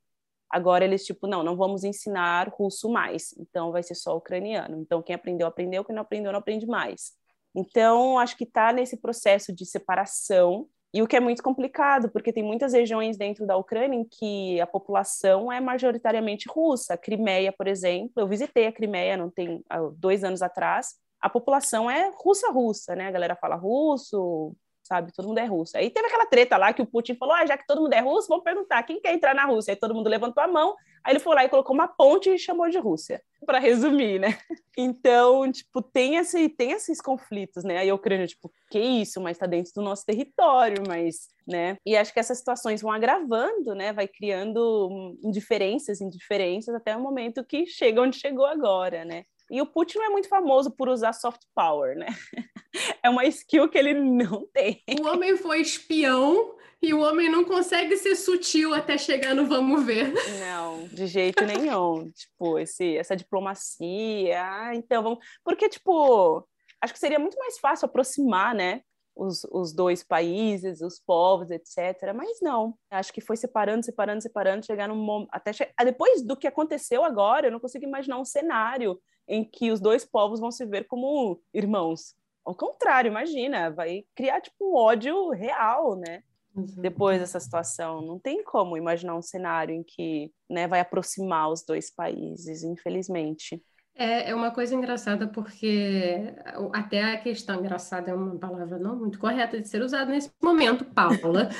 [0.50, 4.78] Agora eles, tipo, não, não vamos ensinar russo mais, então vai ser só ucraniano.
[4.80, 7.14] Então quem aprendeu, aprendeu, quem não aprendeu, não aprende mais.
[7.56, 12.32] Então acho que está nesse processo de separação, e o que é muito complicado, porque
[12.32, 16.94] tem muitas regiões dentro da Ucrânia em que a população é majoritariamente russa.
[16.94, 19.62] A Crimeia, por exemplo, eu visitei a Crimeia não tem
[19.98, 20.94] dois anos atrás.
[21.20, 23.08] A população é russa-russa, né?
[23.08, 24.54] A galera fala russo,
[24.86, 25.12] sabe?
[25.12, 25.76] Todo mundo é russo.
[25.76, 28.00] Aí teve aquela treta lá que o Putin falou: ah, já que todo mundo é
[28.00, 29.72] russo, vamos perguntar quem quer entrar na Rússia.
[29.72, 32.38] Aí todo mundo levantou a mão, aí ele foi lá e colocou uma ponte e
[32.38, 34.38] chamou de Rússia, para resumir, né?
[34.78, 37.78] Então, tipo, tem, esse, tem esses conflitos, né?
[37.78, 41.78] Aí a Ucrânia, tipo, que isso, mas está dentro do nosso território, mas, né?
[41.86, 43.94] E acho que essas situações vão agravando, né?
[43.94, 49.24] Vai criando indiferenças, indiferenças, até o momento que chega onde chegou agora, né?
[49.50, 52.06] E o Putin não é muito famoso por usar soft power, né?
[53.02, 54.82] É uma skill que ele não tem.
[55.00, 59.84] O homem foi espião e o homem não consegue ser sutil até chegar no vamos
[59.84, 60.12] ver.
[60.40, 62.10] Não, de jeito nenhum.
[62.12, 65.24] tipo, esse, essa diplomacia, ah, então vamos.
[65.42, 66.46] Porque, tipo,
[66.82, 68.82] acho que seria muito mais fácil aproximar, né?
[69.14, 72.12] Os, os dois países, os povos, etc.
[72.14, 75.66] Mas não, acho que foi separando, separando, separando, chegar num até che...
[75.82, 80.04] depois do que aconteceu agora, eu não consigo imaginar um cenário em que os dois
[80.04, 82.14] povos vão se ver como irmãos.
[82.44, 86.22] Ao contrário, imagina, vai criar tipo um ódio real, né?
[86.54, 86.66] Uhum.
[86.78, 91.62] Depois dessa situação, não tem como imaginar um cenário em que, né, vai aproximar os
[91.62, 93.62] dois países, infelizmente.
[93.94, 96.34] É, é uma coisa engraçada porque
[96.72, 100.84] até a questão engraçada é uma palavra não muito correta de ser usada nesse momento,
[100.84, 101.50] Paula.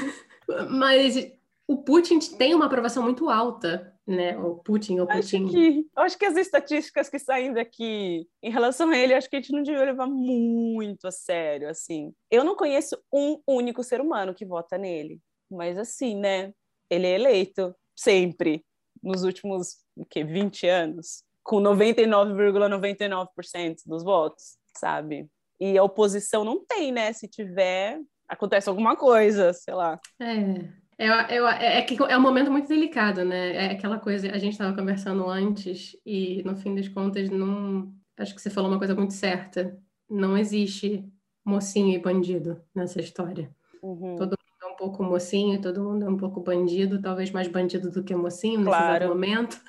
[0.70, 1.16] Mas
[1.66, 4.38] o Putin tem uma aprovação muito alta né?
[4.38, 5.44] O Putin, o Putin.
[5.44, 9.36] Acho que, acho que as estatísticas que saem daqui em relação a ele, acho que
[9.36, 12.14] a gente não devia levar muito a sério, assim.
[12.30, 16.54] Eu não conheço um único ser humano que vota nele, mas assim, né?
[16.90, 18.64] Ele é eleito sempre
[19.02, 25.28] nos últimos o quê, 20 anos, com 99,99% ,99 dos votos, sabe?
[25.60, 27.12] E a oposição não tem, né?
[27.12, 30.00] Se tiver, acontece alguma coisa, sei lá.
[30.18, 30.87] É.
[30.98, 33.54] É, é, é, que é um momento muito delicado, né?
[33.54, 38.34] É aquela coisa, a gente estava conversando antes e no fim das contas não, acho
[38.34, 39.78] que você falou uma coisa muito certa.
[40.10, 41.08] Não existe
[41.44, 43.54] mocinho e bandido nessa história.
[43.80, 44.16] Uhum.
[44.16, 47.90] Todo mundo é um pouco mocinho, todo mundo é um pouco bandido, talvez mais bandido
[47.90, 48.94] do que mocinho claro.
[48.94, 49.60] nesse momento.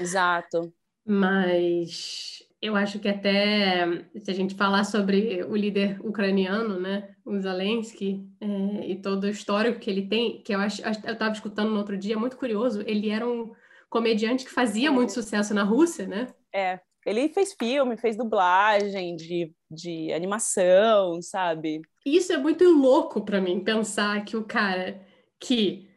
[0.00, 0.72] Exato.
[1.06, 7.38] Mas eu acho que até se a gente falar sobre o líder ucraniano, né, o
[7.38, 11.70] Zelensky, é, e todo o histórico que ele tem, que eu acho, eu estava escutando
[11.70, 13.52] no outro dia, muito curioso, ele era um
[13.88, 16.28] comediante que fazia muito sucesso na Rússia, né?
[16.54, 21.80] É, ele fez filme, fez dublagem de, de animação, sabe?
[22.04, 25.00] Isso é muito louco para mim, pensar que o cara
[25.40, 25.88] que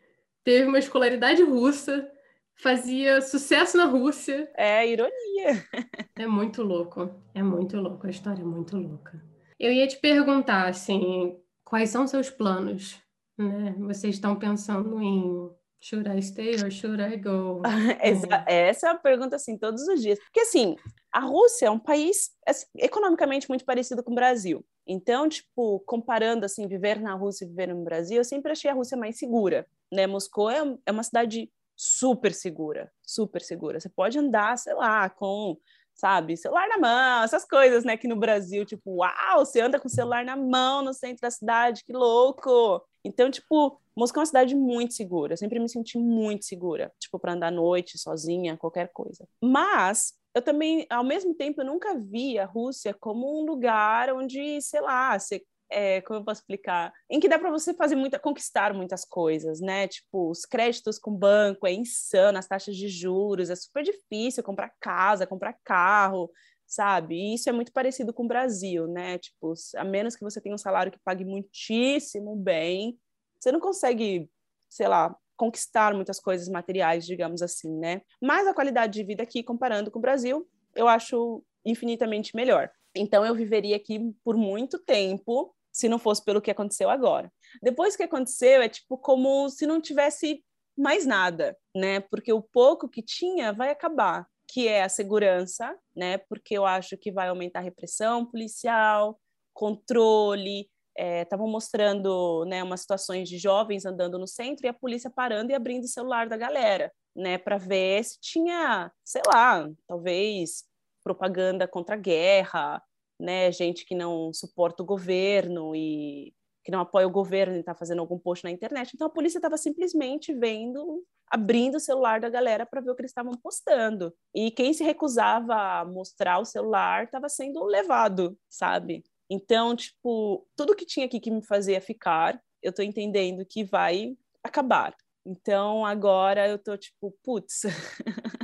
[0.44, 2.10] teve uma escolaridade russa,
[2.56, 4.50] fazia sucesso na Rússia.
[4.56, 5.64] É ironia.
[6.16, 9.20] É muito louco, é muito louco, a história é muito louca.
[9.60, 11.36] Eu ia te perguntar, assim,
[11.66, 13.02] quais são seus planos,
[13.36, 13.76] né?
[13.80, 15.50] Vocês estão pensando em
[15.82, 17.64] should I stay or should I go?
[18.48, 20.20] Essa é a pergunta, assim, todos os dias.
[20.20, 20.76] Porque, assim,
[21.12, 24.64] a Rússia é um país assim, economicamente muito parecido com o Brasil.
[24.88, 28.74] Então, tipo, comparando, assim, viver na Rússia e viver no Brasil, eu sempre achei a
[28.74, 30.08] Rússia mais segura, né?
[30.08, 33.80] Moscou é, é uma cidade super segura, super segura.
[33.80, 35.58] Você pode andar, sei lá, com,
[35.94, 39.88] sabe, celular na mão, essas coisas, né, que no Brasil, tipo, uau, você anda com
[39.88, 42.84] o celular na mão no centro da cidade, que louco.
[43.04, 47.20] Então, tipo, Moscou é uma cidade muito segura, eu sempre me senti muito segura, tipo,
[47.20, 49.28] para andar à noite, sozinha, qualquer coisa.
[49.42, 54.60] Mas eu também, ao mesmo tempo, eu nunca vi a Rússia como um lugar onde,
[54.62, 58.20] sei lá, você é, como eu posso explicar, em que dá para você fazer muita,
[58.20, 59.88] conquistar muitas coisas, né?
[59.88, 64.72] Tipo, os créditos com banco é insano, as taxas de juros, é super difícil comprar
[64.80, 66.32] casa, comprar carro,
[66.66, 67.16] sabe?
[67.16, 69.18] E isso é muito parecido com o Brasil, né?
[69.18, 72.98] Tipo, a menos que você tenha um salário que pague muitíssimo bem,
[73.40, 74.30] você não consegue,
[74.70, 78.02] sei lá, conquistar muitas coisas materiais, digamos assim, né?
[78.22, 82.70] Mas a qualidade de vida aqui, comparando com o Brasil, eu acho infinitamente melhor.
[82.96, 87.32] Então eu viveria aqui por muito tempo se não fosse pelo que aconteceu agora.
[87.62, 90.44] Depois que aconteceu, é tipo como se não tivesse
[90.78, 92.00] mais nada, né?
[92.00, 94.28] Porque o pouco que tinha vai acabar.
[94.48, 96.20] que é a segurança, né?
[96.20, 99.20] Porque eu acho que vai aumentar a repressão policial,
[99.52, 100.70] controle.
[100.96, 105.52] Estavam é, mostrando né, umas situações de jovens andando no centro e a polícia parando
[105.52, 107.40] e abrindo o celular da galera, né?
[107.40, 110.66] Para ver se tinha, sei lá, talvez
[111.04, 112.82] propaganda contra a guerra,
[113.20, 113.52] né?
[113.52, 118.00] Gente que não suporta o governo e que não apoia o governo e está fazendo
[118.00, 118.92] algum post na internet.
[118.94, 123.02] Então a polícia estava simplesmente vendo, abrindo o celular da galera para ver o que
[123.02, 124.14] eles estavam postando.
[124.34, 129.04] E quem se recusava a mostrar o celular estava sendo levado, sabe?
[129.30, 134.16] Então, tipo, tudo que tinha aqui que me fazia ficar, eu estou entendendo que vai
[134.44, 134.96] acabar.
[135.26, 137.64] Então, agora eu tô tipo, putz.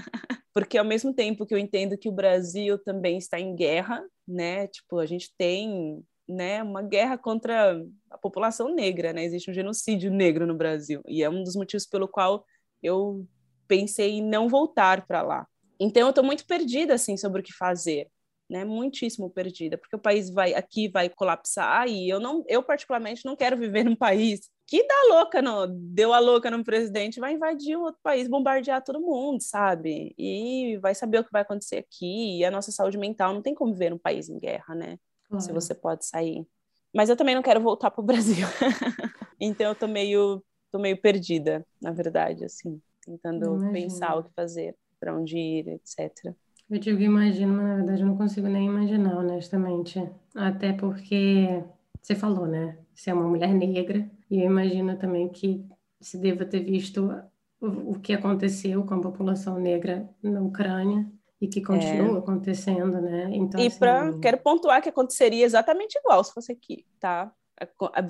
[0.53, 4.67] Porque ao mesmo tempo que eu entendo que o Brasil também está em guerra, né?
[4.67, 9.23] Tipo, a gente tem né, uma guerra contra a população negra, né?
[9.23, 12.45] Existe um genocídio negro no Brasil e é um dos motivos pelo qual
[12.81, 13.25] eu
[13.67, 15.47] pensei em não voltar para lá.
[15.79, 18.07] Então eu estou muito perdida assim sobre o que fazer,
[18.49, 18.65] né?
[18.65, 23.35] Muitíssimo perdida, porque o país vai aqui vai colapsar e eu não, eu particularmente não
[23.35, 27.75] quero viver num país que dá louca, no, deu a louca no presidente, vai invadir
[27.75, 30.13] um outro país, bombardear todo mundo, sabe?
[30.15, 32.37] E vai saber o que vai acontecer aqui.
[32.37, 34.99] E a nossa saúde mental não tem como viver num país em guerra, né?
[35.29, 35.43] claro.
[35.43, 36.45] se você pode sair.
[36.93, 38.47] Mas eu também não quero voltar para o Brasil.
[39.39, 43.71] então eu tô meio, tô meio perdida, na verdade, assim, tentando Imagina.
[43.71, 46.33] pensar o que fazer, para onde ir, etc.
[46.69, 50.07] Eu digo imagino, mas na verdade eu não consigo nem imaginar, honestamente.
[50.35, 51.63] Até porque
[52.01, 52.77] você falou, né?
[52.93, 55.65] Você é uma mulher negra, e eu imagino também que
[55.99, 57.11] se deva ter visto
[57.59, 61.07] o, o que aconteceu com a população negra na Ucrânia
[61.41, 62.19] e que continua é.
[62.19, 63.29] acontecendo, né?
[63.33, 63.79] Então, e assim...
[63.79, 67.31] para quero pontuar que aconteceria exatamente igual se fosse aqui, tá?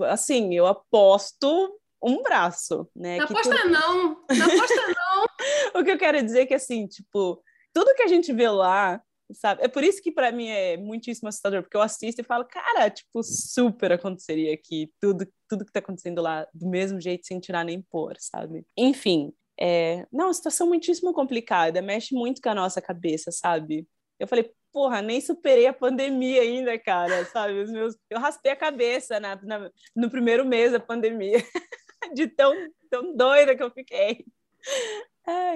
[0.10, 3.18] Assim, eu aposto um braço, né?
[3.18, 3.70] Não aposta tu...
[3.70, 5.26] não, não aposta não.
[5.82, 7.42] o que eu quero dizer é que assim, tipo,
[7.74, 9.02] tudo que a gente vê lá,
[9.34, 9.64] sabe?
[9.64, 12.90] É por isso que para mim é muitíssimo assustador, porque eu assisto e falo, cara,
[12.90, 17.66] tipo, super aconteceria aqui, tudo tudo que tá acontecendo lá do mesmo jeito sem tirar
[17.66, 18.64] nem pôr, sabe?
[18.78, 23.88] Enfim, é, não, situação muitíssimo complicada, mexe muito com a nossa cabeça, sabe?
[24.20, 27.62] Eu falei, porra, nem superei a pandemia ainda, cara, sabe?
[27.62, 31.40] Os meus, eu raspei a cabeça na, na no primeiro mês da pandemia,
[32.14, 32.54] de tão,
[32.90, 34.26] tão doida que eu fiquei.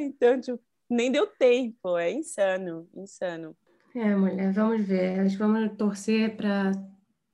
[0.01, 3.55] Então, tipo, nem deu tempo, é insano, insano.
[3.95, 6.71] É, mulher, vamos ver, vamos torcer para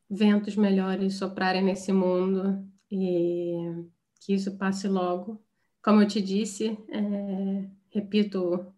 [0.09, 3.85] ventos melhores soprarem nesse mundo e
[4.21, 5.41] que isso passe logo
[5.83, 8.73] como eu te disse, é, repito,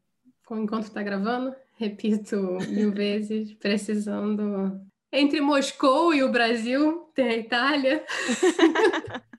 [0.51, 2.38] enquanto está gravando, repito
[2.69, 4.79] mil vezes, precisando.
[5.12, 8.05] Entre Moscou e o Brasil, tem a Itália.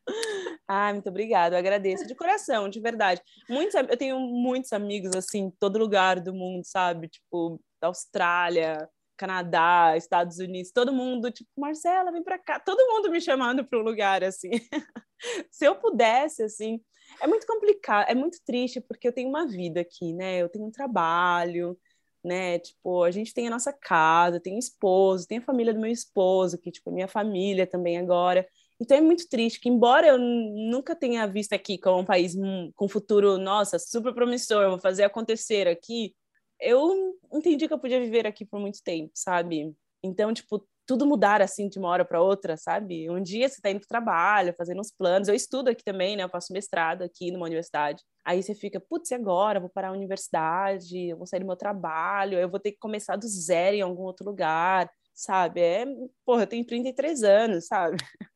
[0.73, 3.21] ah, muito obrigada, eu agradeço de coração, de verdade.
[3.49, 7.09] Muitos, eu tenho muitos amigos assim, todo lugar do mundo, sabe?
[7.09, 13.11] Tipo, da Austrália, Canadá, Estados Unidos, todo mundo, tipo, Marcela, vem para cá, todo mundo
[13.11, 14.51] me chamando para um lugar assim.
[15.51, 16.81] Se eu pudesse, assim,
[17.21, 20.39] é muito complicado, é muito triste, porque eu tenho uma vida aqui, né?
[20.39, 21.79] Eu tenho um trabalho,
[22.25, 22.59] né?
[22.59, 25.91] Tipo, a gente tem a nossa casa, tem um esposo, tem a família do meu
[25.91, 28.47] esposo, que, tipo, é minha família também agora.
[28.83, 32.35] Então é muito triste que, embora eu nunca tenha visto aqui como um país
[32.75, 36.12] com futuro, nossa, super promissor, vou fazer acontecer aqui,
[36.61, 39.73] eu entendi que eu podia viver aqui por muito tempo, sabe?
[40.03, 43.09] Então, tipo, tudo mudar assim de uma hora para outra, sabe?
[43.09, 45.29] Um dia você está indo para o trabalho, fazendo uns planos.
[45.29, 46.25] Eu estudo aqui também, né?
[46.25, 48.03] Eu faço mestrado aqui numa universidade.
[48.25, 49.61] Aí você fica, putz, e agora?
[49.61, 53.14] vou parar a universidade, eu vou sair do meu trabalho, eu vou ter que começar
[53.14, 55.61] do zero em algum outro lugar, sabe?
[55.61, 55.85] É,
[56.25, 57.97] porra, eu tenho 33 anos, sabe?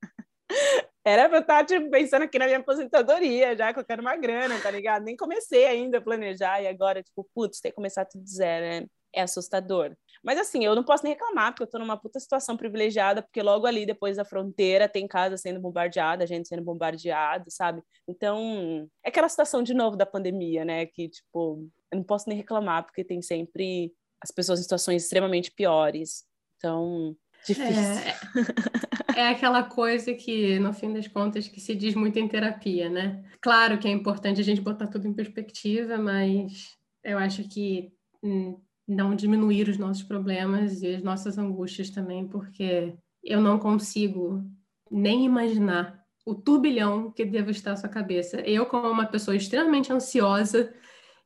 [1.04, 4.16] Era pra eu estar tipo, pensando aqui na minha aposentadoria, já que eu quero uma
[4.16, 5.04] grana, tá ligado?
[5.04, 8.82] Nem comecei ainda a planejar, e agora, tipo, putz, tem que começar tudo do zero,
[8.82, 8.88] né?
[9.14, 9.96] É assustador.
[10.20, 13.40] Mas assim, eu não posso nem reclamar, porque eu tô numa puta situação privilegiada, porque
[13.40, 17.82] logo ali, depois da fronteira, tem casa sendo bombardeada, gente sendo bombardeada, sabe?
[18.08, 20.86] Então, é aquela situação de novo da pandemia, né?
[20.86, 25.52] Que, tipo, eu não posso nem reclamar, porque tem sempre as pessoas em situações extremamente
[25.52, 26.24] piores.
[26.56, 27.72] Então, difícil.
[27.72, 28.16] É,
[29.16, 33.24] é aquela coisa que, no fim das contas, que se diz muito em terapia, né?
[33.40, 37.90] Claro que é importante a gente botar tudo em perspectiva, mas eu acho que
[38.22, 44.44] hum, não diminuir os nossos problemas e as nossas angústias também, porque eu não consigo
[44.90, 48.40] nem imaginar o turbilhão que deve estar na sua cabeça.
[48.40, 50.74] Eu, como uma pessoa extremamente ansiosa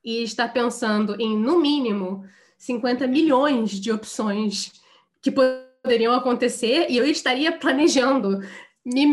[0.05, 2.25] e está pensando em, no mínimo,
[2.57, 4.81] 50 milhões de opções
[5.21, 5.70] que poderiam
[6.13, 8.41] acontecer e eu estaria planejando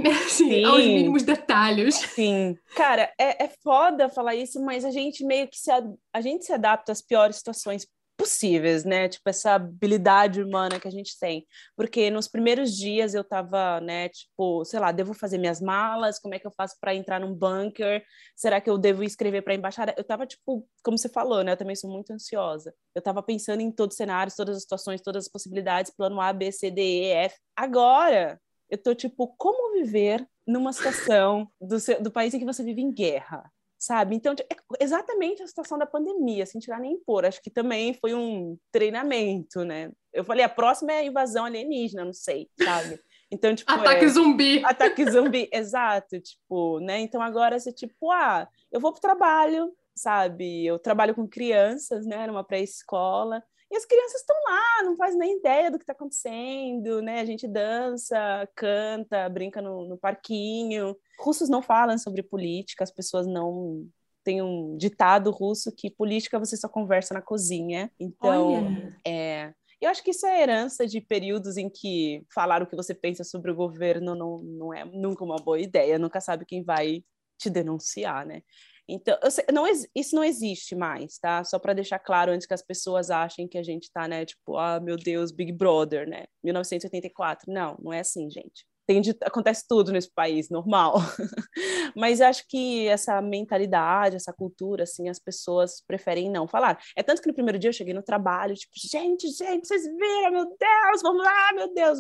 [0.10, 1.96] assim, aos mínimos detalhes.
[1.96, 2.58] Sim.
[2.76, 6.54] Cara, é, é foda falar isso, mas a gente meio que se, a gente se
[6.54, 7.86] adapta às piores situações
[8.18, 9.08] possíveis, né?
[9.08, 11.46] Tipo, essa habilidade humana que a gente tem.
[11.76, 16.20] Porque nos primeiros dias eu tava, né, tipo, sei lá, devo fazer minhas malas?
[16.20, 18.04] Como é que eu faço para entrar num bunker?
[18.36, 19.94] Será que eu devo escrever para embaixada?
[19.98, 21.54] Eu tava, tipo, como você falou, né?
[21.54, 22.74] Eu também sou muito ansiosa.
[22.96, 26.34] Eu tava pensando em todos os cenários, todas as situações, todas as possibilidades, plano A,
[26.34, 27.36] B, C, D, E, F.
[27.56, 28.40] Agora,
[28.70, 32.82] eu tô, tipo, como viver numa situação do, seu, do país em que você vive
[32.82, 33.52] em guerra?
[33.78, 34.16] Sabe?
[34.16, 37.26] Então, é exatamente a situação da pandemia, sem tirar nem pôr.
[37.26, 39.92] Acho que também foi um treinamento, né?
[40.12, 43.00] Eu falei, a próxima é a invasão alienígena, não sei, sabe?
[43.30, 44.08] Então, tipo, ataque é...
[44.08, 44.64] zumbi.
[44.66, 47.00] Ataque zumbi, exato, tipo, né?
[47.02, 50.66] Então agora você tipo, ah, eu vou pro trabalho, sabe?
[50.66, 53.44] Eu trabalho com crianças, né, numa pré-escola.
[53.70, 57.20] E as crianças estão lá, não faz nem ideia do que está acontecendo, né?
[57.20, 60.96] A gente dança, canta, brinca no, no parquinho.
[61.20, 63.86] Russos não falam sobre política, as pessoas não
[64.24, 67.92] tem um ditado russo que política você só conversa na cozinha.
[68.00, 69.00] Então, Olha.
[69.06, 72.94] é, eu acho que isso é herança de períodos em que falar o que você
[72.96, 77.04] pensa sobre o governo não, não é nunca uma boa ideia, nunca sabe quem vai
[77.38, 78.42] te denunciar, né?
[78.88, 79.66] Então, sei, não,
[79.96, 81.44] isso não existe mais, tá?
[81.44, 84.58] Só para deixar claro antes que as pessoas achem que a gente tá, né, tipo,
[84.58, 86.26] ah, meu Deus, Big Brother, né?
[86.44, 87.52] 1984.
[87.52, 90.96] Não, não é assim, gente tem de, acontece tudo nesse país, normal.
[91.96, 96.80] Mas acho que essa mentalidade, essa cultura, assim, as pessoas preferem não falar.
[96.96, 100.32] É tanto que no primeiro dia eu cheguei no trabalho, tipo, gente, gente, vocês viram,
[100.32, 102.00] meu Deus, vamos lá, meu Deus.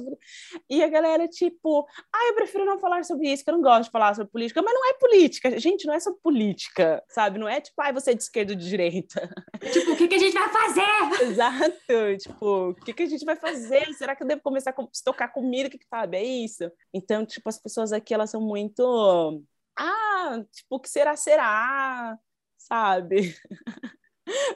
[0.69, 3.85] E a galera, tipo, ah, eu prefiro não falar sobre isso, que eu não gosto
[3.85, 4.61] de falar sobre política.
[4.61, 7.37] Mas não é política, gente, não é sobre política, sabe?
[7.37, 9.29] Não é tipo, ah, você é de esquerda ou de direita.
[9.71, 11.23] Tipo, o que, que a gente vai fazer?
[11.23, 13.91] Exato, tipo, o que, que a gente vai fazer?
[13.95, 15.67] Será que eu devo começar a estocar comida?
[15.67, 16.17] O que, que sabe?
[16.17, 16.71] É isso.
[16.93, 19.43] Então, tipo, as pessoas aqui, elas são muito...
[19.77, 22.17] Ah, tipo, o que será, será,
[22.57, 23.35] sabe?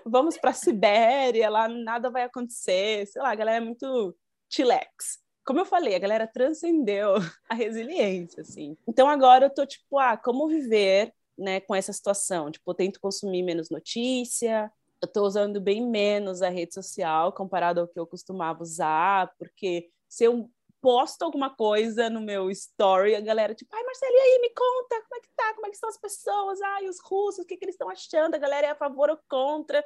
[0.05, 3.05] Vamos para a Sibéria, lá nada vai acontecer.
[3.07, 4.15] Sei lá, a galera é muito
[4.49, 5.19] chilex.
[5.45, 7.15] Como eu falei, a galera transcendeu
[7.49, 8.77] a resiliência, assim.
[8.87, 12.51] Então, agora eu tô, tipo, ah, como viver né, com essa situação.
[12.51, 17.81] Tipo, eu tento consumir menos notícia, eu estou usando bem menos a rede social comparado
[17.81, 20.49] ao que eu costumava usar, porque se eu
[20.81, 25.01] posto alguma coisa no meu story, a galera, tipo, ai, Marcelo, e aí, me conta,
[25.03, 25.53] como é que tá?
[25.53, 26.61] Como é que estão as pessoas?
[26.61, 28.35] Ai, os russos, o que, que eles estão achando?
[28.35, 29.83] A galera é a favor ou contra?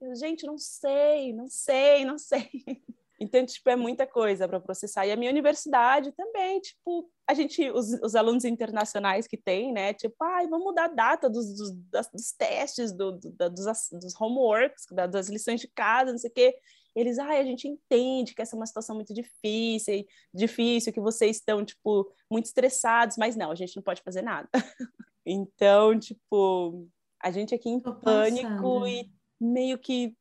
[0.00, 2.48] Eu, Gente, não sei, não sei, não sei.
[3.20, 5.04] Então, tipo, é muita coisa para processar.
[5.04, 9.92] E a minha universidade também, tipo, a gente, os, os alunos internacionais que tem, né?
[9.92, 14.20] Tipo, ai, vamos mudar a data dos, dos, das, dos testes, do, do, dos, dos
[14.20, 16.54] homeworks, das lições de casa, não sei o quê.
[16.98, 21.36] Eles, ai, a gente entende que essa é uma situação muito difícil, difícil, que vocês
[21.36, 24.48] estão, tipo, muito estressados, mas não, a gente não pode fazer nada.
[25.24, 26.88] então, tipo,
[27.22, 29.08] a gente aqui em pânico e
[29.40, 30.12] meio que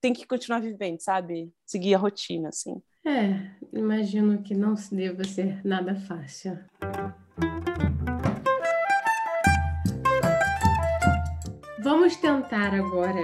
[0.00, 1.52] tem que continuar vivendo, sabe?
[1.66, 2.82] Seguir a rotina, assim.
[3.04, 6.58] É, imagino que não se deva ser nada fácil.
[11.82, 13.20] Vamos tentar agora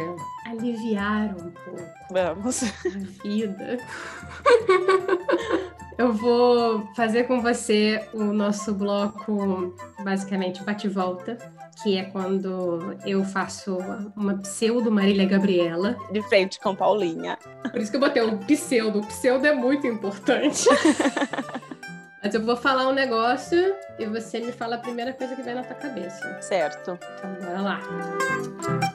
[0.50, 1.82] aliviar um pouco.
[2.10, 2.62] Vamos.
[2.62, 3.78] A vida.
[6.00, 11.36] Eu vou fazer com você o nosso bloco, basicamente, bate-volta,
[11.82, 13.76] que é quando eu faço
[14.16, 15.98] uma pseudo Marília Gabriela.
[16.10, 17.36] De frente com Paulinha.
[17.70, 19.00] Por isso que eu botei o pseudo.
[19.00, 20.66] O pseudo é muito importante.
[22.24, 25.54] Mas eu vou falar um negócio e você me fala a primeira coisa que vem
[25.54, 26.40] na tua cabeça.
[26.40, 26.98] Certo.
[27.18, 27.80] Então, bora lá.
[28.86, 28.89] Um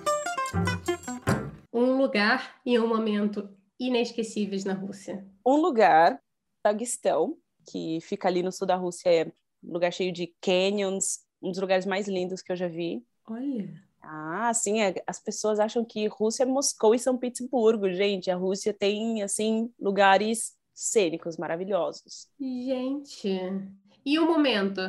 [2.06, 3.50] lugar e um momento
[3.80, 5.26] inesquecíveis na Rússia.
[5.46, 6.22] Um lugar
[6.64, 7.38] Daguestão,
[7.70, 9.26] que fica ali no sul da Rússia, é
[9.64, 13.04] um lugar cheio de canyons, um dos lugares mais lindos que eu já vi.
[13.28, 13.84] Olha.
[14.02, 18.30] Ah, sim, é, as pessoas acham que Rússia é Moscou e São Petersburgo, gente.
[18.30, 22.28] A Rússia tem, assim, lugares cênicos maravilhosos.
[22.40, 23.40] Gente,
[24.06, 24.82] e o momento?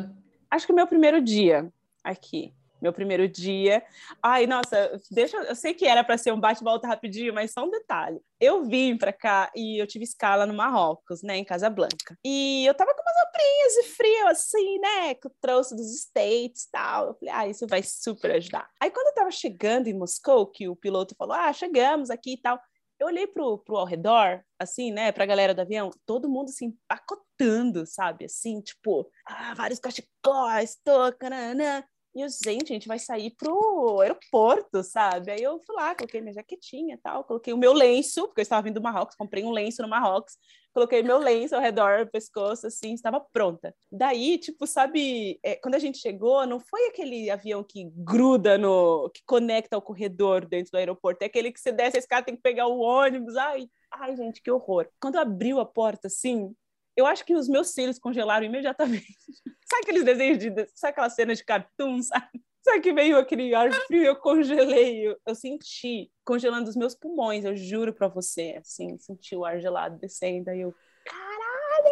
[0.50, 1.72] Acho que o meu primeiro dia
[2.04, 3.82] aqui meu primeiro dia.
[4.22, 7.70] Ai, nossa, deixa, eu sei que era para ser um bate-volta rapidinho, mas só um
[7.70, 8.20] detalhe.
[8.40, 12.16] Eu vim para cá e eu tive escala no Marrocos, né, em Casablanca.
[12.24, 16.68] E eu tava com umas roupinhas de frio assim, né, que eu trouxe dos States
[16.70, 17.08] tal.
[17.08, 18.68] Eu falei, ah, isso vai super ajudar.
[18.80, 22.40] Aí quando eu tava chegando em Moscou, que o piloto falou: "Ah, chegamos aqui e
[22.40, 22.60] tal".
[22.98, 26.66] Eu olhei pro, pro ao redor, assim, né, pra galera do avião, todo mundo assim,
[26.66, 28.24] empacotando, sabe?
[28.24, 31.84] Assim, tipo, ah, vários cachecóis, tô, cananã.
[32.16, 35.32] E eu, gente, a gente vai sair pro aeroporto, sabe?
[35.32, 38.42] Aí eu fui lá, coloquei minha jaquetinha e tal, coloquei o meu lenço, porque eu
[38.42, 40.38] estava vindo do Marrocos, comprei um lenço no Marrocos,
[40.72, 43.74] coloquei meu lenço ao redor do pescoço, assim, estava pronta.
[43.92, 49.10] Daí, tipo, sabe, é, quando a gente chegou, não foi aquele avião que gruda no.
[49.10, 52.36] que conecta ao corredor dentro do aeroporto, é aquele que você desce a escada, tem
[52.36, 53.36] que pegar o ônibus.
[53.36, 54.88] Ai, ai, gente, que horror.
[54.98, 56.54] Quando abriu a porta, assim,
[56.96, 59.06] eu acho que os meus cílios congelaram imediatamente.
[59.68, 60.50] sabe aqueles desenhos de.
[60.74, 62.42] Sabe aquela cena de cartoon, sabe?
[62.64, 65.06] Sabe que veio aquele ar frio eu congelei?
[65.06, 68.56] Eu, eu, senti congelando os meus pulmões, eu juro pra você.
[68.58, 70.50] Assim, senti o ar gelado descendo.
[70.50, 70.74] Aí eu,
[71.04, 71.90] caralho,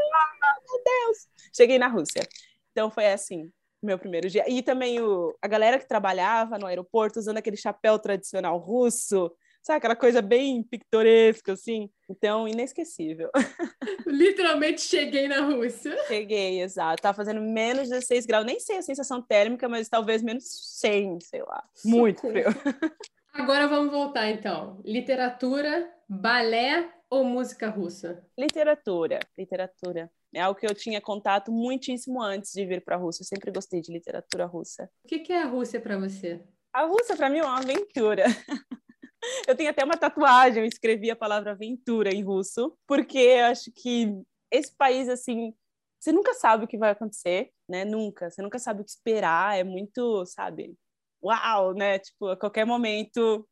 [0.66, 1.28] meu Deus!
[1.54, 2.26] Cheguei na Rússia.
[2.72, 4.50] Então foi assim, meu primeiro dia.
[4.50, 9.30] E também o, a galera que trabalhava no aeroporto usando aquele chapéu tradicional russo
[9.64, 11.88] sabe, aquela coisa bem pitoresca, assim.
[12.08, 13.30] Então, inesquecível.
[14.06, 15.96] Literalmente cheguei na Rússia.
[16.06, 17.02] Cheguei, exato.
[17.02, 20.44] Tava fazendo menos 16 graus, nem sei a sensação térmica, mas talvez menos
[20.78, 21.64] 100, sei lá.
[21.84, 22.44] Muito frio.
[23.32, 24.80] Agora vamos voltar, então.
[24.84, 28.22] Literatura, balé ou música russa?
[28.38, 30.10] Literatura, literatura.
[30.32, 33.22] É algo que eu tinha contato muitíssimo antes de vir para a Rússia.
[33.22, 34.90] Eu sempre gostei de literatura russa.
[35.04, 36.40] O que é a Rússia para você?
[36.72, 38.24] A Rússia, para mim, é uma aventura.
[39.48, 43.70] Eu tenho até uma tatuagem, eu escrevi a palavra aventura em russo, porque eu acho
[43.72, 44.12] que
[44.50, 45.54] esse país, assim,
[46.00, 47.84] você nunca sabe o que vai acontecer, né?
[47.84, 48.30] Nunca.
[48.30, 49.58] Você nunca sabe o que esperar.
[49.58, 50.76] É muito, sabe?
[51.22, 51.98] Uau, né?
[51.98, 53.48] Tipo, a qualquer momento,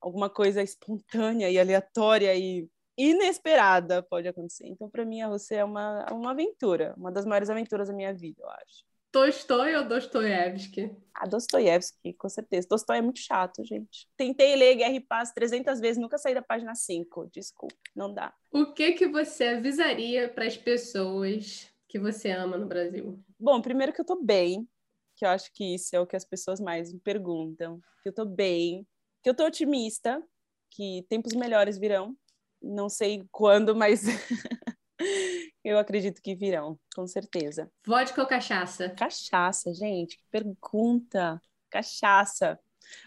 [0.00, 2.68] alguma coisa espontânea e aleatória e
[2.98, 4.66] inesperada pode acontecer.
[4.66, 8.12] Então, para mim, a Rússia é uma, uma aventura, uma das maiores aventuras da minha
[8.12, 8.91] vida, eu acho.
[9.12, 10.90] Tolstói ou Dostoiévski?
[11.14, 12.66] Ah, Dostoiévski, com certeza.
[12.66, 14.08] Dostoiévski é muito chato, gente.
[14.16, 17.28] Tentei ler Guerra e Paz 300 vezes, nunca saí da página 5.
[17.30, 18.32] Desculpa, não dá.
[18.50, 23.22] O que que você avisaria para as pessoas que você ama no Brasil?
[23.38, 24.66] Bom, primeiro que eu tô bem,
[25.14, 27.80] que eu acho que isso é o que as pessoas mais me perguntam.
[28.02, 28.86] Que eu tô bem,
[29.22, 30.22] que eu tô otimista,
[30.70, 32.16] que tempos melhores virão.
[32.62, 34.04] Não sei quando, mas
[35.64, 37.70] Eu acredito que virão, com certeza.
[37.86, 38.90] Vodka ou cachaça?
[38.90, 41.40] Cachaça, gente, que pergunta.
[41.70, 42.58] Cachaça.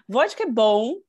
[0.07, 1.01] Vodka é bom,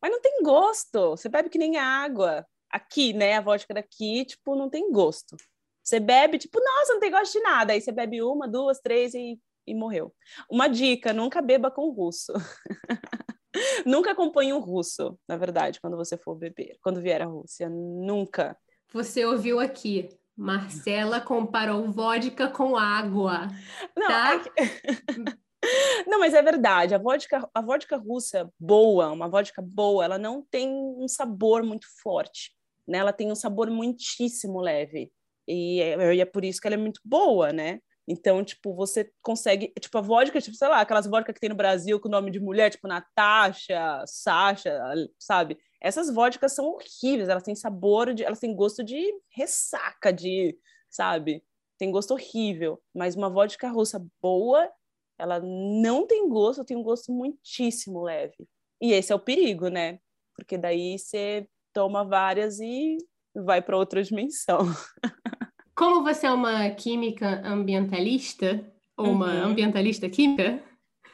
[0.00, 1.10] mas não tem gosto.
[1.10, 2.46] Você bebe que nem água.
[2.70, 3.34] Aqui, né?
[3.34, 5.36] A vodka daqui, tipo, não tem gosto.
[5.82, 7.72] Você bebe, tipo, nossa, não tem gosto de nada.
[7.72, 10.14] Aí você bebe uma, duas, três e, e morreu.
[10.48, 12.32] Uma dica: nunca beba com russo.
[13.84, 17.68] nunca acompanhe um russo, na verdade, quando você for beber, quando vier à Rússia.
[17.68, 18.56] Nunca.
[18.92, 20.08] Você ouviu aqui.
[20.36, 23.48] Marcela comparou vodka com água.
[23.96, 24.42] Não, tá?
[24.56, 25.42] é
[26.06, 26.94] não, mas é verdade.
[26.94, 31.86] A vodka, a vodka russa boa, uma vodka boa, ela não tem um sabor muito
[32.02, 32.52] forte.
[32.86, 32.98] Né?
[32.98, 35.12] Ela tem um sabor muitíssimo leve.
[35.46, 37.80] E é, e é por isso que ela é muito boa, né?
[38.06, 39.72] Então, tipo, você consegue.
[39.78, 42.30] Tipo, a vodka, tipo, sei lá, aquelas vodkas que tem no Brasil com o nome
[42.30, 44.80] de mulher, tipo Natasha, Sasha,
[45.18, 45.56] sabe?
[45.82, 50.56] Essas vodkas são horríveis, elas têm sabor, de, elas têm gosto de ressaca, de,
[50.88, 51.42] sabe?
[51.76, 52.80] Tem gosto horrível.
[52.94, 54.70] Mas uma vodka russa boa,
[55.18, 58.46] ela não tem gosto, tem um gosto muitíssimo leve.
[58.80, 59.98] E esse é o perigo, né?
[60.36, 62.96] Porque daí você toma várias e
[63.34, 64.60] vai para outra dimensão.
[65.74, 69.12] Como você é uma química ambientalista, ou uhum.
[69.14, 70.62] uma ambientalista química,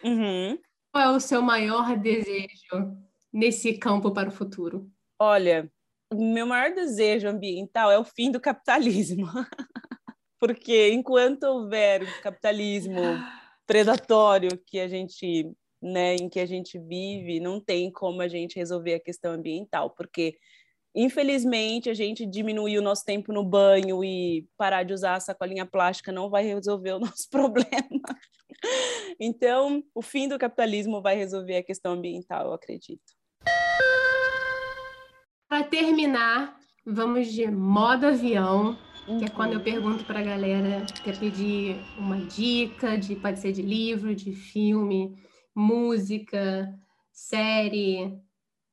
[0.05, 0.59] uhum.
[0.93, 3.08] qual é o seu maior desejo
[3.39, 4.91] nesse campo para o futuro?
[5.19, 5.71] Olha,
[6.13, 9.27] o meu maior desejo ambiental é o fim do capitalismo.
[10.41, 13.01] Porque enquanto houver capitalismo
[13.67, 18.57] predatório que a gente, né, em que a gente vive, não tem como a gente
[18.57, 20.39] resolver a questão ambiental, porque
[20.95, 25.67] infelizmente a gente diminuir o nosso tempo no banho e parar de usar a sacolinha
[25.67, 28.01] plástica não vai resolver o nosso problema.
[29.19, 33.18] Então, o fim do capitalismo vai resolver a questão ambiental, eu acredito.
[35.49, 38.77] Para terminar, vamos de modo avião,
[39.19, 39.65] que é quando eu uhum.
[39.65, 45.17] pergunto para a galera, quer pedir uma dica, de, pode ser de livro, de filme,
[45.55, 46.71] música,
[47.11, 48.21] série.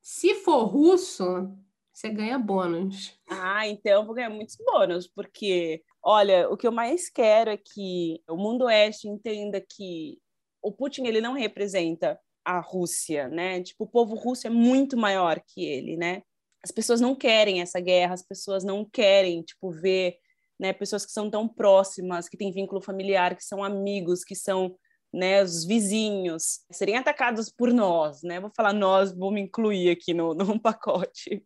[0.01, 1.49] Se for russo,
[1.93, 3.17] você ganha bônus.
[3.29, 7.57] Ah, então eu vou ganhar muitos bônus, porque, olha, o que eu mais quero é
[7.57, 10.19] que o mundo oeste entenda que
[10.61, 13.63] o Putin ele não representa a Rússia, né?
[13.63, 16.21] Tipo, o povo russo é muito maior que ele, né?
[16.65, 20.17] As pessoas não querem essa guerra, as pessoas não querem, tipo, ver,
[20.59, 24.75] né, pessoas que são tão próximas, que têm vínculo familiar, que são amigos, que são,
[25.13, 28.39] né, os vizinhos, serem atacados por nós, né?
[28.39, 31.45] Vou falar nós, vou me incluir aqui no, no pacote.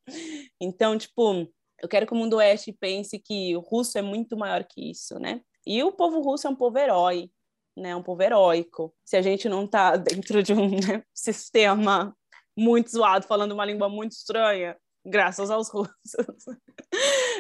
[0.58, 1.46] Então, tipo,
[1.82, 5.20] eu quero que o mundo oeste pense que o russo é muito maior que isso,
[5.20, 5.42] né?
[5.68, 7.30] E o povo russo é um povo herói,
[7.76, 7.94] né?
[7.94, 8.96] Um povo heróico.
[9.04, 12.16] Se a gente não está dentro de um né, sistema
[12.58, 14.78] muito zoado, falando uma língua muito estranha,
[15.10, 16.46] graças aos russos.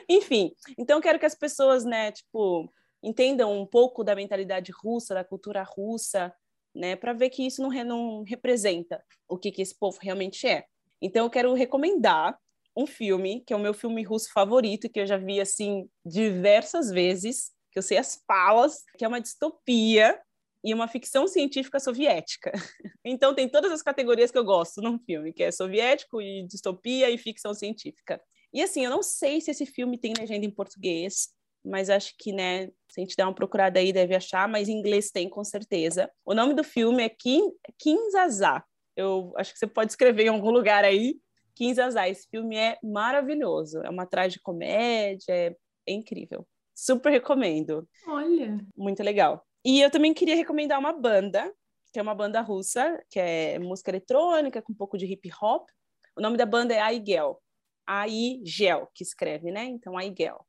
[0.09, 5.23] Enfim, então quero que as pessoas, né, tipo, entendam um pouco da mentalidade russa, da
[5.23, 6.33] cultura russa,
[6.75, 10.47] né, para ver que isso não, re, não representa o que, que esse povo realmente
[10.47, 10.65] é.
[11.01, 12.37] Então eu quero recomendar
[12.75, 16.89] um filme, que é o meu filme russo favorito, que eu já vi assim diversas
[16.89, 20.19] vezes, que eu sei as falas, que é uma distopia
[20.63, 22.51] e uma ficção científica soviética.
[23.05, 27.09] Então tem todas as categorias que eu gosto num filme, que é soviético e distopia
[27.09, 28.21] e ficção científica.
[28.53, 31.29] E assim, eu não sei se esse filme tem legenda em português,
[31.63, 34.73] mas acho que, né, se a gente der uma procurada aí, deve achar, mas em
[34.73, 36.09] inglês tem, com certeza.
[36.25, 38.63] O nome do filme é Kim, Kim Zazá.
[38.95, 41.19] Eu acho que você pode escrever em algum lugar aí,
[41.55, 42.07] Kim Zazá.
[42.07, 43.81] Esse filme é maravilhoso.
[43.83, 44.07] É uma
[44.43, 45.55] comédia, é,
[45.87, 46.47] é incrível.
[46.75, 47.87] Super recomendo.
[48.07, 48.57] Olha.
[48.75, 49.45] Muito legal.
[49.69, 51.53] E eu também queria recomendar uma banda,
[51.93, 55.69] que é uma banda russa, que é música eletrônica com um pouco de hip hop.
[56.17, 57.39] O nome da banda é Aigel.
[57.85, 59.65] Aigel, que escreve, né?
[59.65, 60.43] Então, Aigel.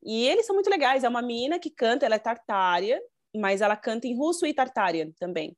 [0.00, 1.02] E eles são muito legais.
[1.02, 3.02] É uma menina que canta, ela é tartária,
[3.34, 5.56] mas ela canta em russo e tartária também.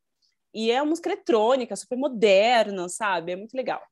[0.54, 3.32] E é uma música eletrônica, super moderna, sabe?
[3.32, 3.82] É muito legal.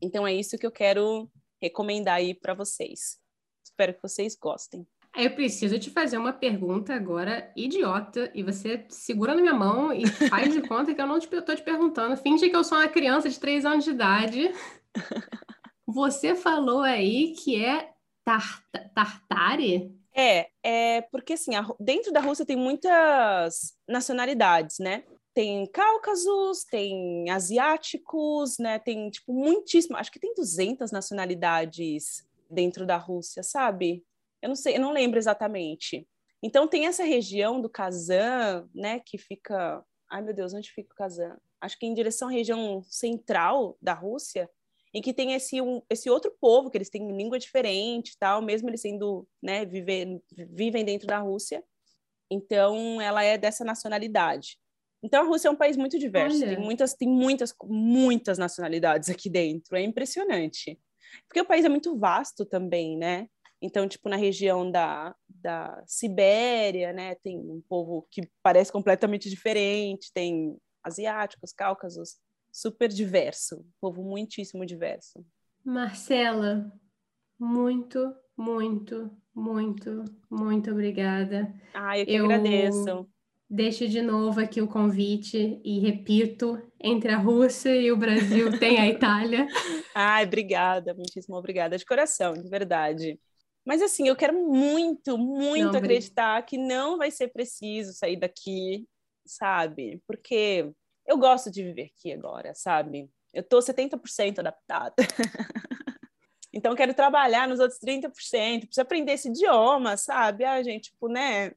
[0.00, 1.28] Então é isso que eu quero
[1.60, 3.18] recomendar aí para vocês.
[3.64, 4.86] Espero que vocês gostem.
[5.16, 10.06] Eu preciso te fazer uma pergunta agora idiota e você segura na minha mão e
[10.08, 12.16] faz de conta que eu não estou te perguntando.
[12.16, 14.52] Finge que eu sou uma criança de três anos de idade.
[15.86, 17.90] Você falou aí que é
[18.24, 19.94] Tartare?
[20.12, 25.04] É, é porque assim, a, dentro da Rússia tem muitas nacionalidades, né?
[25.32, 28.78] Tem cáucasos, tem asiáticos, né?
[28.78, 34.04] Tem, tipo, muitíssimo, acho que tem 200 nacionalidades dentro da Rússia, sabe?
[34.44, 36.06] Eu não sei, eu não lembro exatamente.
[36.42, 40.96] Então tem essa região do Kazan, né, que fica, ai meu Deus, onde fica o
[40.96, 41.38] Kazan?
[41.62, 44.50] Acho que em direção à região central da Rússia,
[44.92, 48.68] em que tem esse, um, esse outro povo, que eles têm língua diferente tal, mesmo
[48.68, 50.20] eles sendo, né, viver,
[50.50, 51.64] vivem dentro da Rússia.
[52.30, 54.58] Então, ela é dessa nacionalidade.
[55.02, 59.30] Então, a Rússia é um país muito diverso, tem muitas, tem muitas, muitas nacionalidades aqui
[59.30, 60.78] dentro, é impressionante.
[61.26, 63.26] Porque o país é muito vasto também, né?
[63.64, 70.12] Então, tipo, na região da, da Sibéria, né, tem um povo que parece completamente diferente,
[70.12, 72.18] tem asiáticos, cáucasos,
[72.52, 75.24] super diverso, povo muitíssimo diverso.
[75.64, 76.70] Marcela,
[77.40, 81.50] muito, muito, muito, muito obrigada.
[81.72, 83.08] Ah, eu que eu agradeço.
[83.48, 88.78] Deixo de novo aqui o convite e repito, entre a Rússia e o Brasil tem
[88.78, 89.48] a Itália.
[89.94, 93.18] Ai, obrigada, muitíssimo obrigada, de coração, de verdade.
[93.64, 98.86] Mas assim, eu quero muito, muito não, acreditar que não vai ser preciso sair daqui,
[99.24, 100.02] sabe?
[100.06, 100.70] Porque
[101.06, 103.10] eu gosto de viver aqui agora, sabe?
[103.32, 104.94] Eu tô 70% adaptada.
[106.52, 110.44] então, quero trabalhar nos outros 30%, preciso aprender esse idioma, sabe?
[110.44, 111.52] Ah, gente, tipo, né?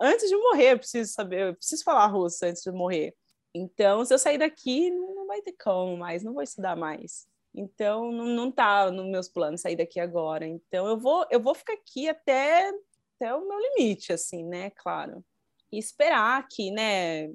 [0.00, 3.14] Antes de morrer, eu preciso saber, eu preciso falar russo antes de morrer.
[3.54, 7.28] Então, se eu sair daqui, não vai ter como mais, não vou estudar mais.
[7.54, 10.46] Então, não, não tá nos meus planos sair daqui agora.
[10.46, 12.70] Então, eu vou, eu vou ficar aqui até,
[13.16, 14.70] até o meu limite, assim, né?
[14.70, 15.24] Claro.
[15.72, 17.30] E esperar que, né?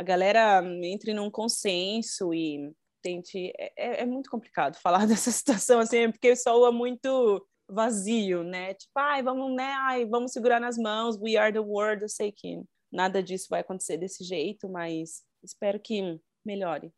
[0.00, 2.72] a galera entre num consenso e
[3.02, 3.52] tente.
[3.58, 8.74] É, é, é muito complicado falar dessa situação assim, porque soa muito vazio, né?
[8.74, 9.74] Tipo, ai, vamos, né?
[9.80, 12.02] Ai, vamos segurar nas mãos, we are the world.
[12.02, 16.90] Eu sei que nada disso vai acontecer desse jeito, mas espero que melhore.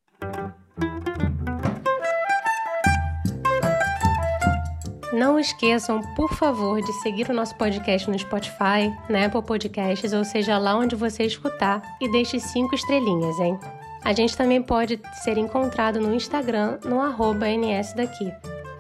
[5.13, 10.25] Não esqueçam, por favor, de seguir o nosso podcast no Spotify, na Apple Podcasts, ou
[10.25, 13.59] seja, lá onde você escutar, e deixe cinco estrelinhas, hein?
[14.03, 18.33] A gente também pode ser encontrado no Instagram, no nsdaqui.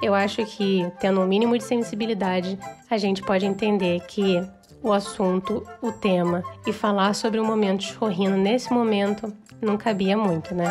[0.03, 2.59] Eu acho que, tendo um mínimo de sensibilidade,
[2.91, 4.43] a gente pode entender que
[4.83, 10.53] o assunto, o tema e falar sobre o momento sorrindo nesse momento não cabia muito,
[10.57, 10.67] né?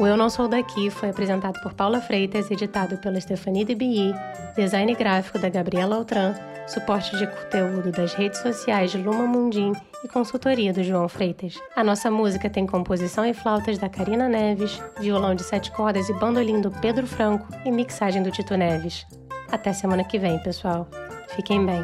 [0.00, 4.14] O Eu Não Sou Daqui foi apresentado por Paula Freitas, editado pela Stephanie DeBi,
[4.56, 6.34] design gráfico da Gabriela Altran,
[6.66, 11.54] suporte de conteúdo das redes sociais de Luma Mundim e consultoria do João Freitas.
[11.74, 16.14] A nossa música tem composição e flautas da Karina Neves, violão de sete cordas e
[16.14, 19.06] bandolim do Pedro Franco e mixagem do Tito Neves.
[19.50, 20.88] Até semana que vem, pessoal.
[21.34, 21.82] Fiquem bem.